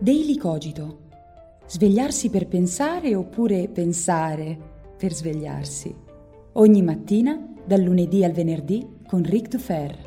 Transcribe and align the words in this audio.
Daily 0.00 0.36
Cogito. 0.36 1.06
Svegliarsi 1.66 2.30
per 2.30 2.46
pensare 2.46 3.16
oppure 3.16 3.66
pensare 3.66 4.56
per 4.96 5.12
svegliarsi. 5.12 5.92
Ogni 6.52 6.82
mattina, 6.82 7.36
dal 7.64 7.80
lunedì 7.80 8.22
al 8.22 8.30
venerdì, 8.30 8.86
con 9.08 9.24
Ric 9.24 9.48
Dufer. 9.48 10.06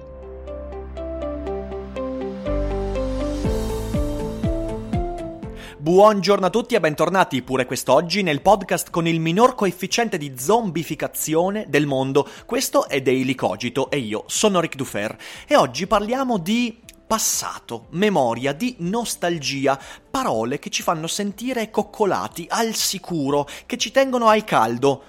Buongiorno 5.77 6.45
a 6.45 6.49
tutti 6.49 6.75
e 6.75 6.79
bentornati 6.79 7.41
pure 7.41 7.65
quest'oggi 7.65 8.21
nel 8.21 8.41
podcast 8.41 8.91
con 8.91 9.07
il 9.07 9.19
minor 9.19 9.55
coefficiente 9.55 10.17
di 10.17 10.35
zombificazione 10.37 11.65
del 11.67 11.85
mondo. 11.85 12.25
Questo 12.45 12.87
è 12.87 13.01
Daily 13.01 13.35
Cogito 13.35 13.89
e 13.89 13.97
io 13.97 14.23
sono 14.27 14.61
Ric 14.61 14.75
Dufer 14.75 15.17
e 15.45 15.57
oggi 15.57 15.85
parliamo 15.85 16.37
di 16.37 16.79
passato, 17.11 17.87
memoria, 17.89 18.53
di 18.53 18.77
nostalgia, 18.79 19.77
parole 20.09 20.59
che 20.59 20.69
ci 20.69 20.81
fanno 20.81 21.07
sentire 21.07 21.69
coccolati, 21.69 22.45
al 22.49 22.73
sicuro, 22.73 23.45
che 23.65 23.75
ci 23.75 23.91
tengono 23.91 24.29
al 24.29 24.45
caldo 24.45 25.03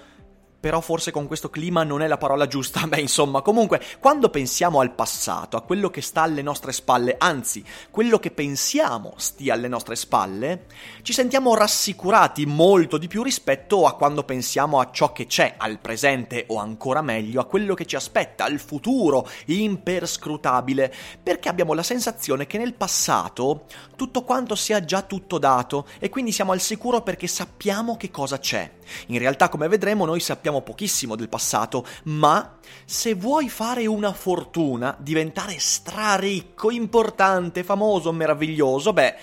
però 0.63 0.79
forse 0.79 1.11
con 1.11 1.27
questo 1.27 1.49
clima 1.49 1.83
non 1.83 2.01
è 2.01 2.07
la 2.07 2.15
parola 2.15 2.47
giusta. 2.47 2.79
Beh, 2.87 3.01
insomma, 3.01 3.41
comunque, 3.41 3.81
quando 3.99 4.29
pensiamo 4.29 4.79
al 4.79 4.93
passato, 4.93 5.57
a 5.57 5.61
quello 5.61 5.89
che 5.89 5.99
sta 5.99 6.21
alle 6.21 6.41
nostre 6.41 6.71
spalle, 6.71 7.15
anzi, 7.17 7.61
quello 7.91 8.17
che 8.17 8.31
pensiamo 8.31 9.13
stia 9.17 9.55
alle 9.55 9.67
nostre 9.67 9.97
spalle, 9.97 10.67
ci 11.01 11.11
sentiamo 11.11 11.53
rassicurati 11.53 12.45
molto 12.45 12.97
di 12.97 13.09
più 13.09 13.23
rispetto 13.23 13.85
a 13.85 13.97
quando 13.97 14.23
pensiamo 14.23 14.79
a 14.79 14.89
ciò 14.89 15.11
che 15.11 15.25
c'è, 15.25 15.55
al 15.57 15.79
presente 15.79 16.45
o 16.47 16.59
ancora 16.59 17.01
meglio 17.01 17.41
a 17.41 17.45
quello 17.45 17.73
che 17.73 17.85
ci 17.85 17.97
aspetta, 17.97 18.45
al 18.45 18.59
futuro 18.59 19.27
imperscrutabile, 19.47 20.93
perché 21.21 21.49
abbiamo 21.49 21.73
la 21.73 21.83
sensazione 21.83 22.47
che 22.47 22.57
nel 22.57 22.73
passato 22.73 23.65
tutto 23.97 24.23
quanto 24.23 24.55
sia 24.55 24.85
già 24.85 25.01
tutto 25.01 25.39
dato 25.39 25.87
e 25.99 26.07
quindi 26.07 26.31
siamo 26.31 26.53
al 26.53 26.61
sicuro 26.61 27.01
perché 27.01 27.27
sappiamo 27.27 27.97
che 27.97 28.09
cosa 28.11 28.39
c'è. 28.39 28.71
In 29.07 29.19
realtà, 29.19 29.49
come 29.49 29.67
vedremo, 29.67 30.05
noi 30.05 30.19
sappiamo 30.19 30.52
pochissimo 30.61 31.15
del 31.15 31.29
passato, 31.29 31.85
ma 32.03 32.57
se 32.85 33.13
vuoi 33.15 33.49
fare 33.49 33.85
una 33.85 34.13
fortuna, 34.13 34.95
diventare 34.99 35.55
straricco, 35.57 36.71
importante, 36.71 37.63
famoso, 37.63 38.11
meraviglioso, 38.11 38.93
beh, 38.93 39.15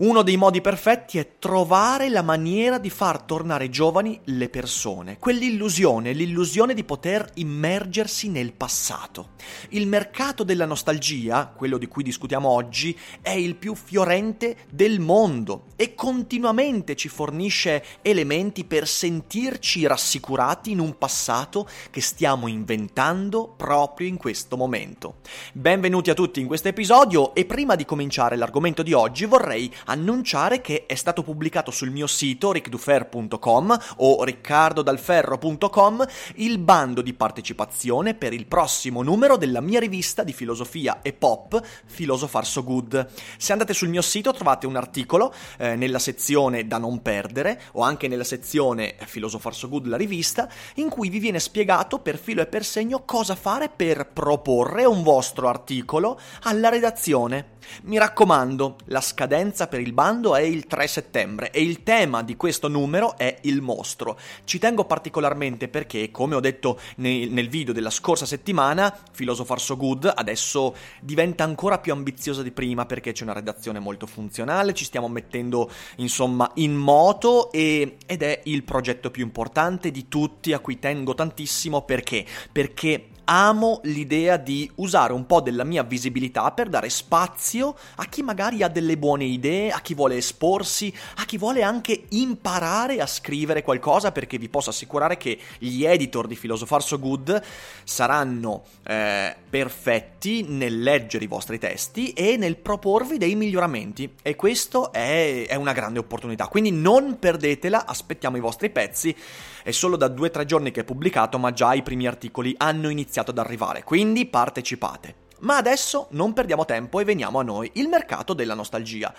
uno 0.00 0.22
dei 0.22 0.36
modi 0.36 0.60
perfetti 0.60 1.18
è 1.18 1.38
trovare 1.40 2.08
la 2.08 2.22
maniera 2.22 2.78
di 2.78 2.88
far 2.88 3.22
tornare 3.22 3.68
giovani 3.68 4.20
le 4.24 4.48
persone, 4.48 5.18
quell'illusione, 5.18 6.12
l'illusione 6.12 6.72
di 6.72 6.84
poter 6.84 7.28
immergersi 7.34 8.28
nel 8.28 8.52
passato. 8.52 9.30
Il 9.70 9.88
mercato 9.88 10.44
della 10.44 10.66
nostalgia, 10.66 11.48
quello 11.48 11.78
di 11.78 11.88
cui 11.88 12.04
discutiamo 12.04 12.48
oggi, 12.48 12.96
è 13.20 13.30
il 13.30 13.56
più 13.56 13.74
fiorente 13.74 14.58
del 14.70 15.00
mondo 15.00 15.64
e 15.74 15.96
continuamente 15.96 16.94
ci 16.94 17.08
fornisce 17.08 17.84
elementi 18.02 18.64
per 18.64 18.86
sentirci 18.86 19.84
rassicurati 19.84 20.70
in 20.70 20.78
un 20.78 20.96
passato 20.96 21.68
che 21.90 22.00
stiamo 22.00 22.46
inventando 22.46 23.52
proprio 23.56 24.06
in 24.06 24.16
questo 24.16 24.56
momento. 24.56 25.16
Benvenuti 25.52 26.10
a 26.10 26.14
tutti 26.14 26.38
in 26.38 26.46
questo 26.46 26.68
episodio 26.68 27.34
e 27.34 27.44
prima 27.46 27.74
di 27.74 27.84
cominciare 27.84 28.36
l'argomento 28.36 28.84
di 28.84 28.92
oggi 28.92 29.24
vorrei 29.24 29.72
annunciare 29.88 30.60
che 30.60 30.86
è 30.86 30.94
stato 30.94 31.22
pubblicato 31.22 31.70
sul 31.70 31.90
mio 31.90 32.06
sito 32.06 32.52
ricdufer.com 32.52 33.78
o 33.96 34.24
riccardodalferro.com 34.24 36.06
il 36.36 36.58
bando 36.58 37.02
di 37.02 37.14
partecipazione 37.14 38.14
per 38.14 38.32
il 38.32 38.46
prossimo 38.46 39.02
numero 39.02 39.36
della 39.36 39.60
mia 39.60 39.80
rivista 39.80 40.22
di 40.22 40.32
filosofia 40.32 41.00
e 41.02 41.12
pop 41.12 41.60
Philosopher 41.94 42.46
So 42.46 42.62
Good. 42.62 43.06
Se 43.36 43.52
andate 43.52 43.74
sul 43.74 43.88
mio 43.88 44.02
sito 44.02 44.32
trovate 44.32 44.66
un 44.66 44.76
articolo 44.76 45.32
eh, 45.56 45.76
nella 45.76 45.98
sezione 45.98 46.66
da 46.66 46.78
non 46.78 47.02
perdere 47.02 47.60
o 47.72 47.82
anche 47.82 48.08
nella 48.08 48.24
sezione 48.24 48.96
Philosopher 49.10 49.54
So 49.54 49.68
Good 49.68 49.86
la 49.86 49.96
rivista 49.96 50.48
in 50.74 50.88
cui 50.88 51.08
vi 51.08 51.18
viene 51.18 51.40
spiegato 51.40 51.98
per 51.98 52.18
filo 52.18 52.42
e 52.42 52.46
per 52.46 52.64
segno 52.64 53.02
cosa 53.04 53.34
fare 53.34 53.68
per 53.68 54.10
proporre 54.12 54.84
un 54.84 55.02
vostro 55.02 55.48
articolo 55.48 56.18
alla 56.42 56.68
redazione. 56.68 57.56
Mi 57.82 57.98
raccomando, 57.98 58.76
la 58.86 59.00
scadenza 59.00 59.66
per 59.66 59.80
il 59.80 59.92
bando 59.92 60.34
è 60.34 60.42
il 60.42 60.66
3 60.66 60.86
settembre 60.86 61.50
e 61.50 61.62
il 61.62 61.82
tema 61.82 62.22
di 62.22 62.36
questo 62.36 62.68
numero 62.68 63.16
è 63.16 63.38
il 63.42 63.60
mostro. 63.60 64.18
Ci 64.44 64.58
tengo 64.58 64.84
particolarmente 64.84 65.68
perché, 65.68 66.10
come 66.10 66.34
ho 66.34 66.40
detto 66.40 66.78
nel, 66.96 67.30
nel 67.30 67.48
video 67.48 67.72
della 67.72 67.90
scorsa 67.90 68.26
settimana, 68.26 68.96
Philosopher 69.14 69.60
So 69.60 69.76
Good 69.76 70.12
adesso 70.14 70.74
diventa 71.00 71.44
ancora 71.44 71.78
più 71.78 71.92
ambiziosa 71.92 72.42
di 72.42 72.50
prima 72.50 72.86
perché 72.86 73.12
c'è 73.12 73.22
una 73.24 73.32
redazione 73.32 73.78
molto 73.78 74.06
funzionale, 74.06 74.74
ci 74.74 74.84
stiamo 74.84 75.08
mettendo 75.08 75.70
insomma 75.96 76.50
in 76.54 76.74
moto 76.74 77.52
e, 77.52 77.96
ed 78.06 78.22
è 78.22 78.40
il 78.44 78.62
progetto 78.62 79.10
più 79.10 79.24
importante 79.24 79.90
di 79.90 80.08
tutti 80.08 80.52
a 80.52 80.58
cui 80.58 80.78
tengo 80.78 81.14
tantissimo 81.14 81.82
perché? 81.82 82.24
Perché 82.50 83.08
amo 83.30 83.80
l'idea 83.84 84.36
di 84.36 84.70
usare 84.76 85.12
un 85.12 85.26
po' 85.26 85.40
della 85.40 85.64
mia 85.64 85.82
visibilità 85.82 86.50
per 86.52 86.68
dare 86.68 86.88
spazio 86.88 87.76
a 87.96 88.04
chi 88.06 88.22
magari 88.22 88.62
ha 88.62 88.68
delle 88.68 88.96
buone 88.96 89.24
idee, 89.24 89.70
a 89.70 89.80
chi 89.80 89.94
vuole 89.94 90.16
esporsi, 90.16 90.92
a 91.16 91.24
chi 91.24 91.36
vuole 91.36 91.62
anche 91.62 92.04
imparare 92.10 93.00
a 93.00 93.06
scrivere 93.06 93.62
qualcosa, 93.62 94.12
perché 94.12 94.38
vi 94.38 94.48
posso 94.48 94.70
assicurare 94.70 95.16
che 95.16 95.38
gli 95.58 95.84
editor 95.84 96.26
di 96.26 96.36
Philosopher 96.36 96.82
So 96.82 96.98
Good 96.98 97.42
saranno 97.84 98.64
eh, 98.84 99.34
perfetti 99.48 100.44
nel 100.48 100.80
leggere 100.80 101.24
i 101.24 101.28
vostri 101.28 101.58
testi 101.58 102.12
e 102.12 102.36
nel 102.36 102.56
proporvi 102.56 103.18
dei 103.18 103.34
miglioramenti. 103.34 104.14
E 104.22 104.36
questo 104.36 104.90
è, 104.92 105.46
è 105.46 105.54
una 105.54 105.72
grande 105.72 105.98
opportunità. 105.98 106.46
Quindi 106.46 106.70
non 106.70 107.18
perdetela, 107.18 107.84
aspettiamo 107.86 108.36
i 108.36 108.40
vostri 108.40 108.70
pezzi. 108.70 109.14
È 109.62 109.70
solo 109.70 109.96
da 109.96 110.06
2-3 110.06 110.44
giorni 110.44 110.70
che 110.70 110.80
è 110.80 110.84
pubblicato, 110.84 111.38
ma 111.38 111.52
già 111.52 111.74
i 111.74 111.82
primi 111.82 112.06
articoli 112.06 112.54
hanno 112.56 112.88
iniziato 112.88 113.17
ad 113.26 113.38
arrivare, 113.38 113.84
quindi 113.84 114.26
partecipate. 114.26 115.26
Ma 115.40 115.56
adesso 115.56 116.06
non 116.10 116.32
perdiamo 116.32 116.64
tempo 116.64 117.00
e 117.00 117.04
veniamo 117.04 117.38
a 117.38 117.42
noi, 117.42 117.70
il 117.74 117.88
mercato 117.88 118.34
della 118.34 118.54
nostalgia. 118.54 119.14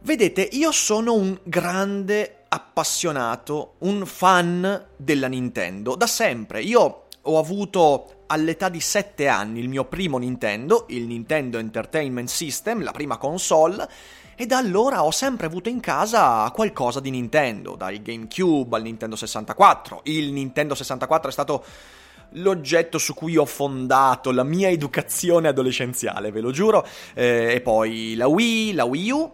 Vedete, 0.00 0.42
io 0.52 0.70
sono 0.70 1.14
un 1.14 1.38
grande 1.42 2.44
appassionato, 2.48 3.74
un 3.78 4.04
fan 4.06 4.86
della 4.96 5.28
Nintendo, 5.28 5.96
da 5.96 6.06
sempre. 6.06 6.62
Io 6.62 7.06
ho 7.22 7.38
avuto 7.38 8.24
all'età 8.26 8.68
di 8.68 8.80
7 8.80 9.28
anni 9.28 9.60
il 9.60 9.68
mio 9.68 9.84
primo 9.84 10.18
Nintendo, 10.18 10.86
il 10.88 11.06
Nintendo 11.06 11.58
Entertainment 11.58 12.28
System, 12.28 12.82
la 12.82 12.92
prima 12.92 13.16
console, 13.16 13.88
e 14.36 14.46
da 14.46 14.58
allora 14.58 15.04
ho 15.04 15.10
sempre 15.10 15.46
avuto 15.46 15.68
in 15.68 15.80
casa 15.80 16.50
qualcosa 16.52 17.00
di 17.00 17.10
Nintendo, 17.10 17.76
dal 17.76 17.96
GameCube 18.02 18.76
al 18.76 18.82
Nintendo 18.82 19.16
64. 19.16 20.00
Il 20.04 20.32
Nintendo 20.32 20.74
64 20.74 21.28
è 21.28 21.32
stato 21.32 21.64
l'oggetto 22.34 22.98
su 22.98 23.14
cui 23.14 23.36
ho 23.36 23.44
fondato 23.44 24.30
la 24.30 24.44
mia 24.44 24.68
educazione 24.68 25.48
adolescenziale, 25.48 26.30
ve 26.30 26.40
lo 26.40 26.50
giuro, 26.50 26.86
eh, 27.14 27.54
e 27.54 27.60
poi 27.60 28.14
la 28.14 28.26
Wii, 28.26 28.72
la 28.74 28.84
Wii 28.84 29.10
U, 29.10 29.32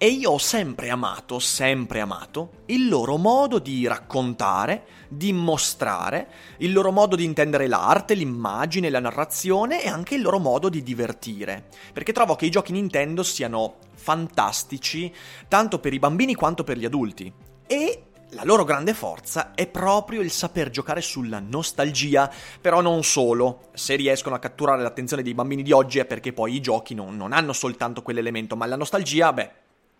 e 0.00 0.06
io 0.06 0.30
ho 0.30 0.38
sempre 0.38 0.90
amato, 0.90 1.40
sempre 1.40 1.98
amato, 1.98 2.62
il 2.66 2.88
loro 2.88 3.16
modo 3.16 3.58
di 3.58 3.84
raccontare, 3.88 4.84
di 5.08 5.32
mostrare, 5.32 6.28
il 6.58 6.72
loro 6.72 6.92
modo 6.92 7.16
di 7.16 7.24
intendere 7.24 7.66
l'arte, 7.66 8.14
l'immagine, 8.14 8.90
la 8.90 9.00
narrazione 9.00 9.82
e 9.82 9.88
anche 9.88 10.14
il 10.14 10.22
loro 10.22 10.38
modo 10.38 10.68
di 10.68 10.84
divertire. 10.84 11.66
Perché 11.92 12.12
trovo 12.12 12.36
che 12.36 12.46
i 12.46 12.50
giochi 12.50 12.70
Nintendo 12.70 13.24
siano 13.24 13.78
fantastici 13.96 15.12
tanto 15.48 15.80
per 15.80 15.92
i 15.92 15.98
bambini 15.98 16.36
quanto 16.36 16.62
per 16.62 16.78
gli 16.78 16.84
adulti. 16.84 17.32
E 17.66 18.07
la 18.32 18.44
loro 18.44 18.64
grande 18.64 18.92
forza 18.92 19.54
è 19.54 19.66
proprio 19.66 20.20
il 20.20 20.30
saper 20.30 20.70
giocare 20.70 21.00
sulla 21.00 21.38
nostalgia, 21.40 22.30
però 22.60 22.80
non 22.80 23.02
solo. 23.02 23.68
Se 23.72 23.94
riescono 23.94 24.34
a 24.34 24.38
catturare 24.38 24.82
l'attenzione 24.82 25.22
dei 25.22 25.34
bambini 25.34 25.62
di 25.62 25.72
oggi 25.72 25.98
è 25.98 26.04
perché 26.04 26.32
poi 26.32 26.54
i 26.54 26.60
giochi 26.60 26.94
non, 26.94 27.16
non 27.16 27.32
hanno 27.32 27.52
soltanto 27.52 28.02
quell'elemento, 28.02 28.54
ma 28.56 28.66
la 28.66 28.76
nostalgia, 28.76 29.32
beh, 29.32 29.50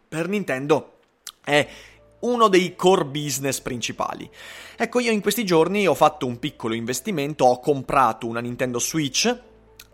per 0.09 0.29
Nintendo 0.29 0.99
è 1.43 1.67
uno 2.21 2.49
dei 2.49 2.75
core 2.75 3.07
business 3.07 3.61
principali. 3.61 4.29
Ecco, 4.77 5.01
io 5.01 5.11
in 5.11 5.21
questi 5.21 5.45
giorni 5.45 5.87
ho 5.87 5.95
fatto 5.95 6.27
un 6.27 6.39
piccolo 6.39 6.75
investimento, 6.75 7.45
ho 7.45 7.61
comprato 7.61 8.27
una 8.27 8.41
Nintendo 8.41 8.79
Switch 8.79 9.48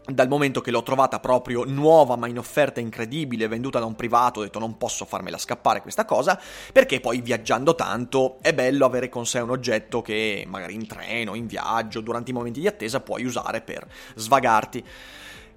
dal 0.07 0.29
momento 0.29 0.61
che 0.61 0.71
l'ho 0.71 0.83
trovata 0.83 1.19
proprio 1.19 1.65
nuova 1.65 2.17
ma 2.17 2.29
in 2.29 2.39
offerta 2.39 2.81
incredibile, 2.81 3.49
venduta 3.49 3.79
da 3.79 3.87
un 3.87 3.95
privato, 3.95 4.41
ho 4.41 4.43
detto 4.43 4.59
non 4.59 4.77
posso 4.77 5.05
farmela 5.05 5.39
scappare 5.39 5.81
questa 5.81 6.05
cosa, 6.05 6.41
perché 6.73 7.01
poi 7.01 7.21
viaggiando 7.21 7.75
tanto 7.75 8.39
è 8.41 8.53
bello 8.53 8.85
avere 8.85 9.09
con 9.09 9.27
sé 9.27 9.41
un 9.41 9.51
oggetto 9.51 10.03
che 10.03 10.45
magari 10.47 10.75
in 10.75 10.87
treno, 10.87 11.35
in 11.35 11.47
viaggio, 11.47 12.01
durante 12.01 12.31
i 12.31 12.35
momenti 12.35 12.61
di 12.61 12.67
attesa 12.67 13.01
puoi 13.01 13.25
usare 13.25 13.61
per 13.61 13.87
svagarti. 14.15 14.85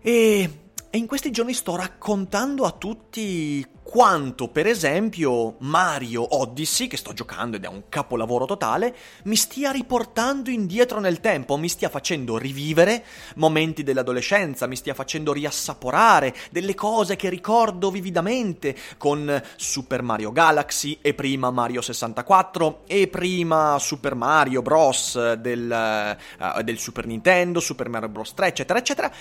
E 0.01 0.49
e 0.89 0.97
in 0.97 1.05
questi 1.05 1.31
giorni 1.31 1.53
sto 1.53 1.75
raccontando 1.75 2.63
a 2.63 2.71
tutti 2.71 3.65
quanto, 3.87 4.49
per 4.49 4.67
esempio, 4.67 5.55
Mario 5.59 6.37
Odyssey, 6.37 6.87
che 6.87 6.97
sto 6.97 7.13
giocando 7.13 7.55
ed 7.55 7.63
è 7.63 7.67
un 7.67 7.83
capolavoro 7.87 8.45
totale, 8.45 8.93
mi 9.23 9.37
stia 9.37 9.71
riportando 9.71 10.49
indietro 10.49 10.99
nel 10.99 11.21
tempo, 11.21 11.55
mi 11.55 11.69
stia 11.69 11.87
facendo 11.87 12.37
rivivere 12.37 13.05
momenti 13.35 13.83
dell'adolescenza, 13.83 14.67
mi 14.67 14.75
stia 14.75 14.93
facendo 14.93 15.31
riassaporare 15.31 16.35
delle 16.51 16.75
cose 16.75 17.15
che 17.15 17.29
ricordo 17.29 17.89
vividamente 17.89 18.75
con 18.97 19.41
Super 19.55 20.01
Mario 20.01 20.33
Galaxy 20.33 20.99
e 21.01 21.13
prima 21.13 21.49
Mario 21.49 21.81
64 21.81 22.81
e 22.87 23.07
prima 23.07 23.77
Super 23.79 24.15
Mario 24.15 24.61
Bros. 24.61 25.35
del, 25.35 26.17
uh, 26.39 26.61
del 26.61 26.77
Super 26.77 27.05
Nintendo, 27.05 27.61
Super 27.61 27.87
Mario 27.87 28.09
Bros. 28.09 28.33
3, 28.33 28.47
eccetera, 28.47 28.79
eccetera 28.79 29.11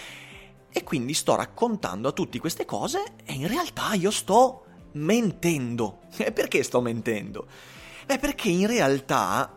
e 0.76 0.84
quindi 0.84 1.14
sto 1.14 1.34
raccontando 1.34 2.08
a 2.08 2.12
tutti 2.12 2.38
queste 2.38 2.66
cose 2.66 3.14
e 3.24 3.32
in 3.32 3.48
realtà 3.48 3.94
io 3.94 4.10
sto 4.10 4.64
mentendo. 4.92 6.00
E 6.18 6.32
perché 6.32 6.62
sto 6.62 6.82
mentendo? 6.82 7.46
Beh, 8.04 8.18
perché 8.18 8.50
in 8.50 8.66
realtà 8.66 9.56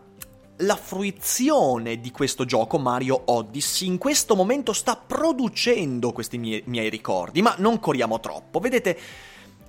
la 0.56 0.76
fruizione 0.76 2.00
di 2.00 2.10
questo 2.10 2.46
gioco 2.46 2.78
Mario 2.78 3.20
Odyssey 3.26 3.86
in 3.86 3.98
questo 3.98 4.34
momento 4.34 4.72
sta 4.72 4.96
producendo 4.96 6.12
questi 6.12 6.38
miei, 6.38 6.62
miei 6.66 6.88
ricordi, 6.88 7.42
ma 7.42 7.54
non 7.58 7.80
corriamo 7.80 8.18
troppo. 8.18 8.58
Vedete, 8.58 8.98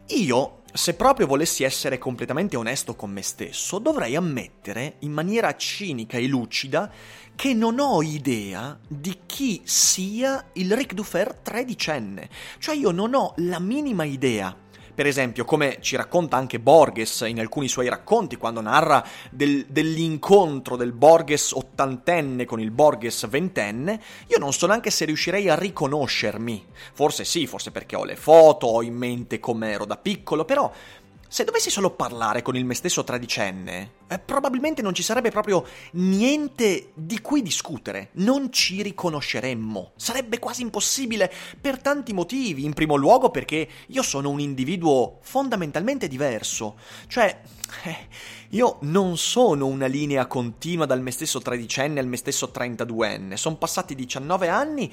io 0.07 0.61
se 0.73 0.93
proprio 0.93 1.27
volessi 1.27 1.63
essere 1.63 1.97
completamente 1.97 2.55
onesto 2.55 2.95
con 2.95 3.11
me 3.11 3.21
stesso, 3.21 3.77
dovrei 3.79 4.15
ammettere 4.15 4.95
in 4.99 5.11
maniera 5.11 5.53
cinica 5.57 6.17
e 6.17 6.27
lucida 6.27 6.89
che 7.41 7.55
non 7.55 7.79
ho 7.79 8.03
idea 8.03 8.77
di 8.87 9.21
chi 9.25 9.61
sia 9.63 10.49
il 10.53 10.71
Ric 10.75 10.93
Dufer 10.93 11.33
tredicenne. 11.41 12.29
Cioè 12.59 12.75
io 12.75 12.91
non 12.91 13.15
ho 13.15 13.33
la 13.37 13.57
minima 13.57 14.03
idea 14.03 14.55
per 14.93 15.07
esempio, 15.07 15.43
come 15.45 15.77
ci 15.79 15.95
racconta 15.95 16.37
anche 16.37 16.59
Borges 16.59 17.21
in 17.21 17.39
alcuni 17.39 17.67
suoi 17.67 17.89
racconti, 17.89 18.35
quando 18.35 18.61
narra 18.61 19.03
del, 19.31 19.65
dell'incontro 19.67 20.75
del 20.75 20.91
Borges 20.91 21.53
ottantenne 21.53 22.45
con 22.45 22.59
il 22.59 22.69
Borges 22.69 23.27
ventenne, 23.27 23.99
io 24.27 24.37
non 24.37 24.53
so 24.53 24.67
neanche 24.67 24.91
se 24.91 25.05
riuscirei 25.05 25.49
a 25.49 25.55
riconoscermi. 25.55 26.65
Forse 26.93 27.23
sì, 27.23 27.47
forse 27.47 27.71
perché 27.71 27.95
ho 27.95 28.03
le 28.03 28.17
foto, 28.17 28.67
ho 28.67 28.83
in 28.83 28.93
mente 28.93 29.39
come 29.39 29.71
ero 29.71 29.85
da 29.85 29.97
piccolo, 29.97 30.45
però 30.45 30.71
se 31.27 31.45
dovessi 31.45 31.69
solo 31.69 31.91
parlare 31.91 32.41
con 32.41 32.57
il 32.57 32.65
me 32.65 32.75
stesso 32.75 33.05
tredicenne, 33.05 33.91
eh, 34.11 34.19
probabilmente 34.19 34.81
non 34.81 34.93
ci 34.93 35.03
sarebbe 35.03 35.31
proprio 35.31 35.65
niente 35.93 36.91
di 36.95 37.21
cui 37.21 37.41
discutere, 37.41 38.09
non 38.15 38.51
ci 38.51 38.81
riconosceremmo. 38.81 39.93
Sarebbe 39.95 40.37
quasi 40.37 40.63
impossibile 40.63 41.31
per 41.59 41.79
tanti 41.79 42.11
motivi. 42.11 42.65
In 42.65 42.73
primo 42.73 42.97
luogo 42.97 43.29
perché 43.29 43.65
io 43.87 44.01
sono 44.01 44.29
un 44.29 44.41
individuo 44.41 45.19
fondamentalmente 45.21 46.09
diverso, 46.09 46.75
cioè 47.07 47.41
eh, 47.85 48.07
io 48.49 48.79
non 48.81 49.17
sono 49.17 49.65
una 49.67 49.85
linea 49.85 50.25
continua 50.25 50.85
dal 50.85 51.01
me 51.01 51.11
stesso 51.11 51.39
tredicenne 51.39 52.01
al 52.01 52.07
me 52.07 52.17
stesso 52.17 52.51
32enne. 52.53 53.35
Sono 53.35 53.55
passati 53.55 53.95
19 53.95 54.49
anni 54.49 54.91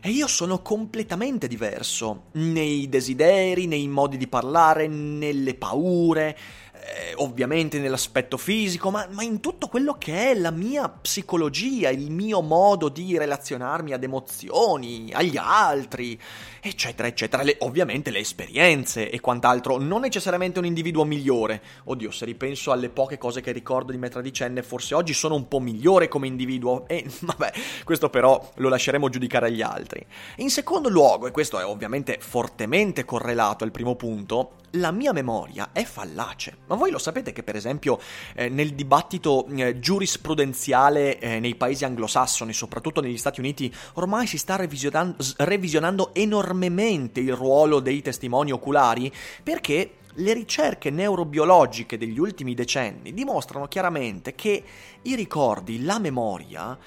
e 0.00 0.10
io 0.10 0.28
sono 0.28 0.62
completamente 0.62 1.48
diverso 1.48 2.26
nei 2.32 2.88
desideri, 2.88 3.66
nei 3.66 3.88
modi 3.88 4.16
di 4.16 4.28
parlare, 4.28 4.86
nelle 4.86 5.54
paure, 5.54 6.38
eh, 6.80 7.12
ovviamente 7.16 7.78
nell'aspetto 7.78 8.36
fisico, 8.36 8.90
ma, 8.90 9.06
ma, 9.10 9.22
in 9.22 9.40
tutto 9.40 9.68
quello 9.68 9.96
che 9.98 10.30
è 10.30 10.34
la 10.34 10.50
mia 10.50 10.88
psicologia, 10.88 11.90
il 11.90 12.10
mio 12.10 12.40
modo 12.40 12.88
di 12.88 13.16
relazionarmi 13.16 13.92
ad 13.92 14.02
emozioni, 14.02 15.10
agli 15.12 15.36
altri, 15.36 16.18
eccetera, 16.60 17.08
eccetera. 17.08 17.42
Le, 17.42 17.56
ovviamente 17.60 18.10
le 18.10 18.20
esperienze 18.20 19.10
e 19.10 19.20
quant'altro, 19.20 19.78
non 19.78 20.00
necessariamente 20.00 20.58
un 20.58 20.66
individuo 20.66 21.04
migliore. 21.04 21.62
Oddio, 21.84 22.10
se 22.10 22.24
ripenso 22.24 22.72
alle 22.72 22.88
poche 22.88 23.18
cose 23.18 23.40
che 23.40 23.52
ricordo 23.52 23.92
di 23.92 23.98
me 23.98 24.08
tredicenne, 24.08 24.62
forse 24.62 24.94
oggi 24.94 25.12
sono 25.12 25.34
un 25.34 25.48
po' 25.48 25.60
migliore 25.60 26.08
come 26.08 26.26
individuo, 26.26 26.86
e 26.88 27.04
vabbè, 27.20 27.52
questo 27.84 28.10
però 28.10 28.50
lo 28.56 28.68
lasceremo 28.68 29.08
giudicare 29.08 29.46
agli 29.46 29.62
altri. 29.62 30.04
In 30.36 30.50
secondo 30.50 30.88
luogo, 30.88 31.26
e 31.26 31.30
questo 31.30 31.58
è 31.58 31.64
ovviamente 31.64 32.18
fortemente 32.20 33.04
correlato 33.04 33.64
al 33.64 33.70
primo 33.70 33.96
punto, 33.96 34.58
la 34.74 34.92
mia 34.92 35.12
memoria 35.12 35.70
è 35.72 35.84
fallace. 35.84 36.58
Ma 36.70 36.76
voi 36.76 36.92
lo 36.92 36.98
sapete 36.98 37.32
che, 37.32 37.42
per 37.42 37.56
esempio, 37.56 37.98
eh, 38.32 38.48
nel 38.48 38.74
dibattito 38.74 39.44
eh, 39.48 39.80
giurisprudenziale 39.80 41.18
eh, 41.18 41.40
nei 41.40 41.56
paesi 41.56 41.84
anglosassoni, 41.84 42.52
soprattutto 42.52 43.00
negli 43.00 43.16
Stati 43.16 43.40
Uniti, 43.40 43.74
ormai 43.94 44.28
si 44.28 44.38
sta 44.38 44.54
revisionando, 44.54 45.16
revisionando 45.38 46.14
enormemente 46.14 47.18
il 47.18 47.34
ruolo 47.34 47.80
dei 47.80 48.02
testimoni 48.02 48.52
oculari? 48.52 49.12
Perché 49.42 49.94
le 50.14 50.32
ricerche 50.32 50.90
neurobiologiche 50.90 51.98
degli 51.98 52.20
ultimi 52.20 52.54
decenni 52.54 53.12
dimostrano 53.12 53.66
chiaramente 53.66 54.36
che 54.36 54.62
i 55.02 55.16
ricordi, 55.16 55.82
la 55.82 55.98
memoria, 55.98 56.78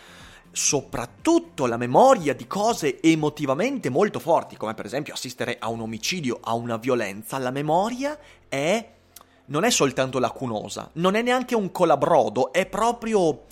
soprattutto 0.49 1.65
la 1.65 1.77
memoria 1.77 2.33
di 2.33 2.47
cose 2.47 3.01
emotivamente 3.01 3.89
molto 3.89 4.19
forti, 4.19 4.55
come 4.55 4.75
per 4.75 4.85
esempio 4.85 5.13
assistere 5.13 5.57
a 5.59 5.67
un 5.67 5.81
omicidio, 5.81 6.39
a 6.41 6.53
una 6.53 6.77
violenza, 6.77 7.37
la 7.37 7.51
memoria 7.51 8.17
è 8.47 8.91
non 9.45 9.63
è 9.63 9.69
soltanto 9.69 10.19
lacunosa, 10.19 10.89
non 10.93 11.15
è 11.15 11.21
neanche 11.21 11.55
un 11.55 11.71
colabrodo, 11.71 12.51
è 12.53 12.65
proprio 12.65 13.45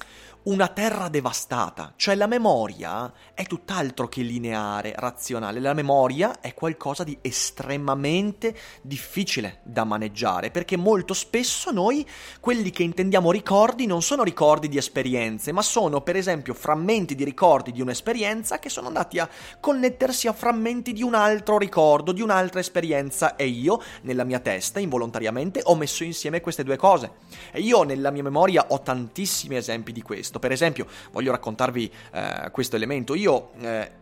una 0.44 0.70
terra 0.70 1.08
devastata, 1.08 1.94
cioè 1.96 2.16
la 2.16 2.26
memoria 2.26 3.12
è 3.36 3.44
tutt'altro 3.44 4.08
che 4.08 4.24
lineare, 4.24 4.94
razionale, 4.96 5.60
la 5.60 5.74
memoria 5.74 6.40
è 6.40 6.56
qualcosa 6.56 7.04
di 7.04 7.16
estremamente 7.22 8.56
difficile 8.82 9.60
da 9.62 9.84
maneggiare, 9.84 10.50
perché 10.50 10.78
molto 10.78 11.14
spesso 11.14 11.70
noi 11.72 12.08
quelli 12.40 12.72
che 12.72 12.82
intendiamo 12.82 13.32
ricordi 13.32 13.86
non 13.86 14.02
sono 14.02 14.24
ricordi 14.24 14.68
di 14.68 14.78
esperienze, 14.78 15.52
ma 15.52 15.62
sono 15.62 16.02
per 16.02 16.16
esempio 16.16 16.56
frammenti 16.56 17.14
di 17.14 17.24
ricordi 17.24 17.72
di 17.72 17.82
un'esperienza 17.82 18.58
che 18.58 18.70
sono 18.70 18.88
andati 18.88 19.20
a 19.20 19.30
connettersi 19.60 20.28
a 20.28 20.34
frammenti 20.34 20.92
di 20.92 21.04
un 21.04 21.14
altro 21.14 21.60
ricordo, 21.60 22.12
di 22.12 22.22
un'altra 22.22 22.60
esperienza. 22.60 23.36
E 23.36 23.46
io 23.46 23.80
nella 24.02 24.24
mia 24.24 24.40
testa 24.40 24.80
involontariamente 24.80 25.62
ho 25.66 25.76
messo 25.76 26.04
insieme 26.04 26.42
queste 26.42 26.64
due 26.64 26.78
cose. 26.78 27.12
E 27.52 27.60
io 27.60 27.84
nella 27.84 28.10
mia 28.10 28.24
memoria 28.24 28.66
ho 28.70 28.82
tantissimi 28.82 29.56
esempi 29.56 29.92
di 29.92 30.02
questo 30.02 30.31
questo. 30.32 30.40
Per 30.40 30.52
esempio, 30.52 30.88
voglio 31.12 31.32
raccontarvi 31.32 31.92
eh, 32.14 32.50
questo 32.52 32.76
elemento. 32.78 33.14
Io... 33.14 33.52
Eh, 33.60 34.00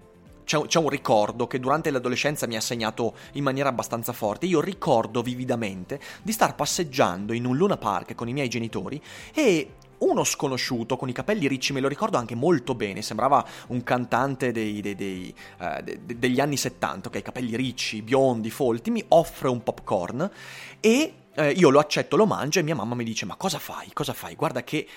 c'è, 0.50 0.80
un 0.80 0.90
ricordo 0.90 1.46
che 1.46 1.60
durante 1.60 1.92
l'adolescenza 1.92 2.48
mi 2.48 2.56
ha 2.56 2.60
segnato 2.60 3.14
in 3.34 3.44
maniera 3.44 3.70
abbastanza 3.70 4.14
forte. 4.14 4.48
Io 4.48 4.62
ricordo 4.62 5.22
vividamente 5.22 6.00
di 6.24 6.32
star 6.32 6.56
passeggiando 6.56 7.34
in 7.34 7.46
un 7.46 7.56
Luna 7.56 7.78
Park 7.78 8.16
con 8.16 8.28
i 8.28 8.34
miei 8.34 8.50
genitori 8.50 9.00
e 9.32 9.74
uno 10.00 10.24
sconosciuto 10.24 10.98
con 10.98 11.08
i 11.08 11.12
capelli 11.14 11.48
ricci, 11.48 11.72
me 11.72 11.82
lo 11.82 11.88
ricordo 11.88 12.18
anche 12.18 12.34
molto 12.34 12.74
bene, 12.74 13.04
sembrava 13.04 13.46
un 13.68 13.84
cantante 13.84 14.52
dei, 14.52 14.82
dei, 14.82 14.96
dei, 14.96 15.36
uh, 15.60 15.84
de, 15.84 16.00
de, 16.04 16.18
degli 16.18 16.40
anni 16.40 16.58
70, 16.58 17.10
ok, 17.10 17.22
capelli 17.22 17.56
ricci, 17.56 18.02
biondi, 18.02 18.50
folti, 18.50 18.90
mi 18.90 19.06
offre 19.10 19.50
un 19.50 19.62
popcorn 19.62 20.32
e 20.80 21.14
eh, 21.36 21.52
io 21.52 21.70
lo 21.70 21.80
accetto, 21.80 22.16
lo 22.16 22.26
mangio 22.26 22.60
e 22.60 22.64
mia 22.64 22.76
mamma 22.76 22.96
mi 22.96 23.04
dice 23.04 23.26
ma 23.26 23.36
cosa 23.36 23.60
fai, 23.60 23.92
cosa 23.94 24.14
fai, 24.14 24.36
guarda 24.36 24.64
che 24.64 24.88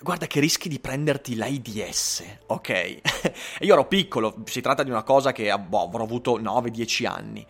guarda 0.00 0.26
che 0.26 0.40
rischi 0.40 0.68
di 0.68 0.78
prenderti 0.78 1.36
l'AIDS, 1.36 2.24
ok? 2.46 3.00
io 3.60 3.72
ero 3.72 3.86
piccolo, 3.86 4.36
si 4.44 4.60
tratta 4.60 4.82
di 4.82 4.90
una 4.90 5.02
cosa 5.02 5.32
che 5.32 5.56
boh, 5.58 5.84
avrò 5.84 6.02
avuto 6.02 6.38
9-10 6.38 7.06
anni. 7.06 7.46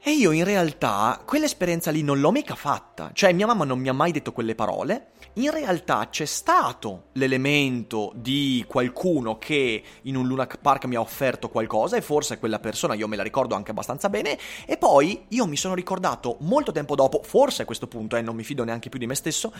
E 0.00 0.10
io 0.12 0.30
in 0.30 0.44
realtà 0.44 1.22
quell'esperienza 1.24 1.90
lì 1.90 2.02
non 2.02 2.20
l'ho 2.20 2.30
mica 2.30 2.54
fatta, 2.54 2.87
cioè 3.12 3.32
mia 3.32 3.46
mamma 3.46 3.64
non 3.64 3.78
mi 3.78 3.88
ha 3.88 3.92
mai 3.92 4.12
detto 4.12 4.32
quelle 4.32 4.54
parole, 4.54 5.12
in 5.34 5.50
realtà 5.50 6.08
c'è 6.10 6.24
stato 6.24 7.04
l'elemento 7.12 8.12
di 8.14 8.64
qualcuno 8.66 9.38
che 9.38 9.82
in 10.02 10.16
un 10.16 10.26
Luna 10.26 10.48
Park 10.60 10.86
mi 10.86 10.96
ha 10.96 11.00
offerto 11.00 11.48
qualcosa 11.48 11.96
e 11.96 12.00
forse 12.00 12.38
quella 12.38 12.58
persona 12.58 12.94
io 12.94 13.06
me 13.06 13.16
la 13.16 13.22
ricordo 13.22 13.54
anche 13.54 13.70
abbastanza 13.70 14.08
bene. 14.08 14.36
E 14.66 14.76
poi 14.76 15.26
io 15.28 15.46
mi 15.46 15.56
sono 15.56 15.74
ricordato 15.74 16.38
molto 16.40 16.72
tempo 16.72 16.96
dopo, 16.96 17.20
forse 17.22 17.62
a 17.62 17.64
questo 17.64 17.86
punto 17.86 18.16
e 18.16 18.18
eh, 18.18 18.22
non 18.22 18.34
mi 18.34 18.42
fido 18.42 18.64
neanche 18.64 18.88
più 18.88 18.98
di 18.98 19.06
me 19.06 19.14
stesso, 19.14 19.52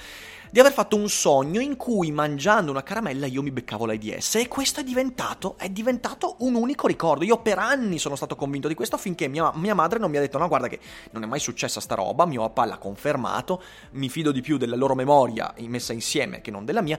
di 0.50 0.59
aver 0.59 0.73
fatto 0.73 0.97
un 0.97 1.09
sogno 1.09 1.61
in 1.61 1.76
cui 1.76 2.11
mangiando 2.11 2.73
una 2.73 2.83
caramella 2.83 3.26
io 3.26 3.42
mi 3.42 3.52
beccavo 3.52 3.87
l'AIDS. 3.87 4.37
E 4.37 4.49
questo 4.49 4.80
è 4.80 4.85
diventato, 4.85 5.54
è 5.59 5.68
diventato 5.68 6.37
un 6.40 6.54
unico 6.54 6.87
ricordo. 6.88 7.25
Io 7.25 7.38
per 7.38 7.59
anni 7.59 7.99
sono 7.99 8.16
stato 8.16 8.35
convinto 8.35 8.66
di 8.66 8.75
questo 8.75 8.97
finché 8.97 9.28
mia, 9.28 9.52
mia 9.54 9.75
madre 9.75 10.00
non 10.00 10.11
mi 10.11 10.16
ha 10.16 10.21
detto 10.21 10.38
no 10.38 10.49
guarda 10.49 10.66
che 10.66 10.80
non 11.12 11.23
è 11.23 11.26
mai 11.26 11.38
successa 11.40 11.80
sta 11.80 11.95
roba, 11.95 12.26
mio 12.26 12.40
papà 12.40 12.64
l'ha 12.64 12.78
confermato 12.78 13.27
amato, 13.28 13.62
mi 13.92 14.08
fido 14.08 14.32
di 14.32 14.40
più 14.40 14.56
della 14.56 14.76
loro 14.76 14.94
memoria 14.94 15.54
messa 15.68 15.92
insieme 15.92 16.40
che 16.40 16.50
non 16.50 16.64
della 16.64 16.80
mia, 16.80 16.99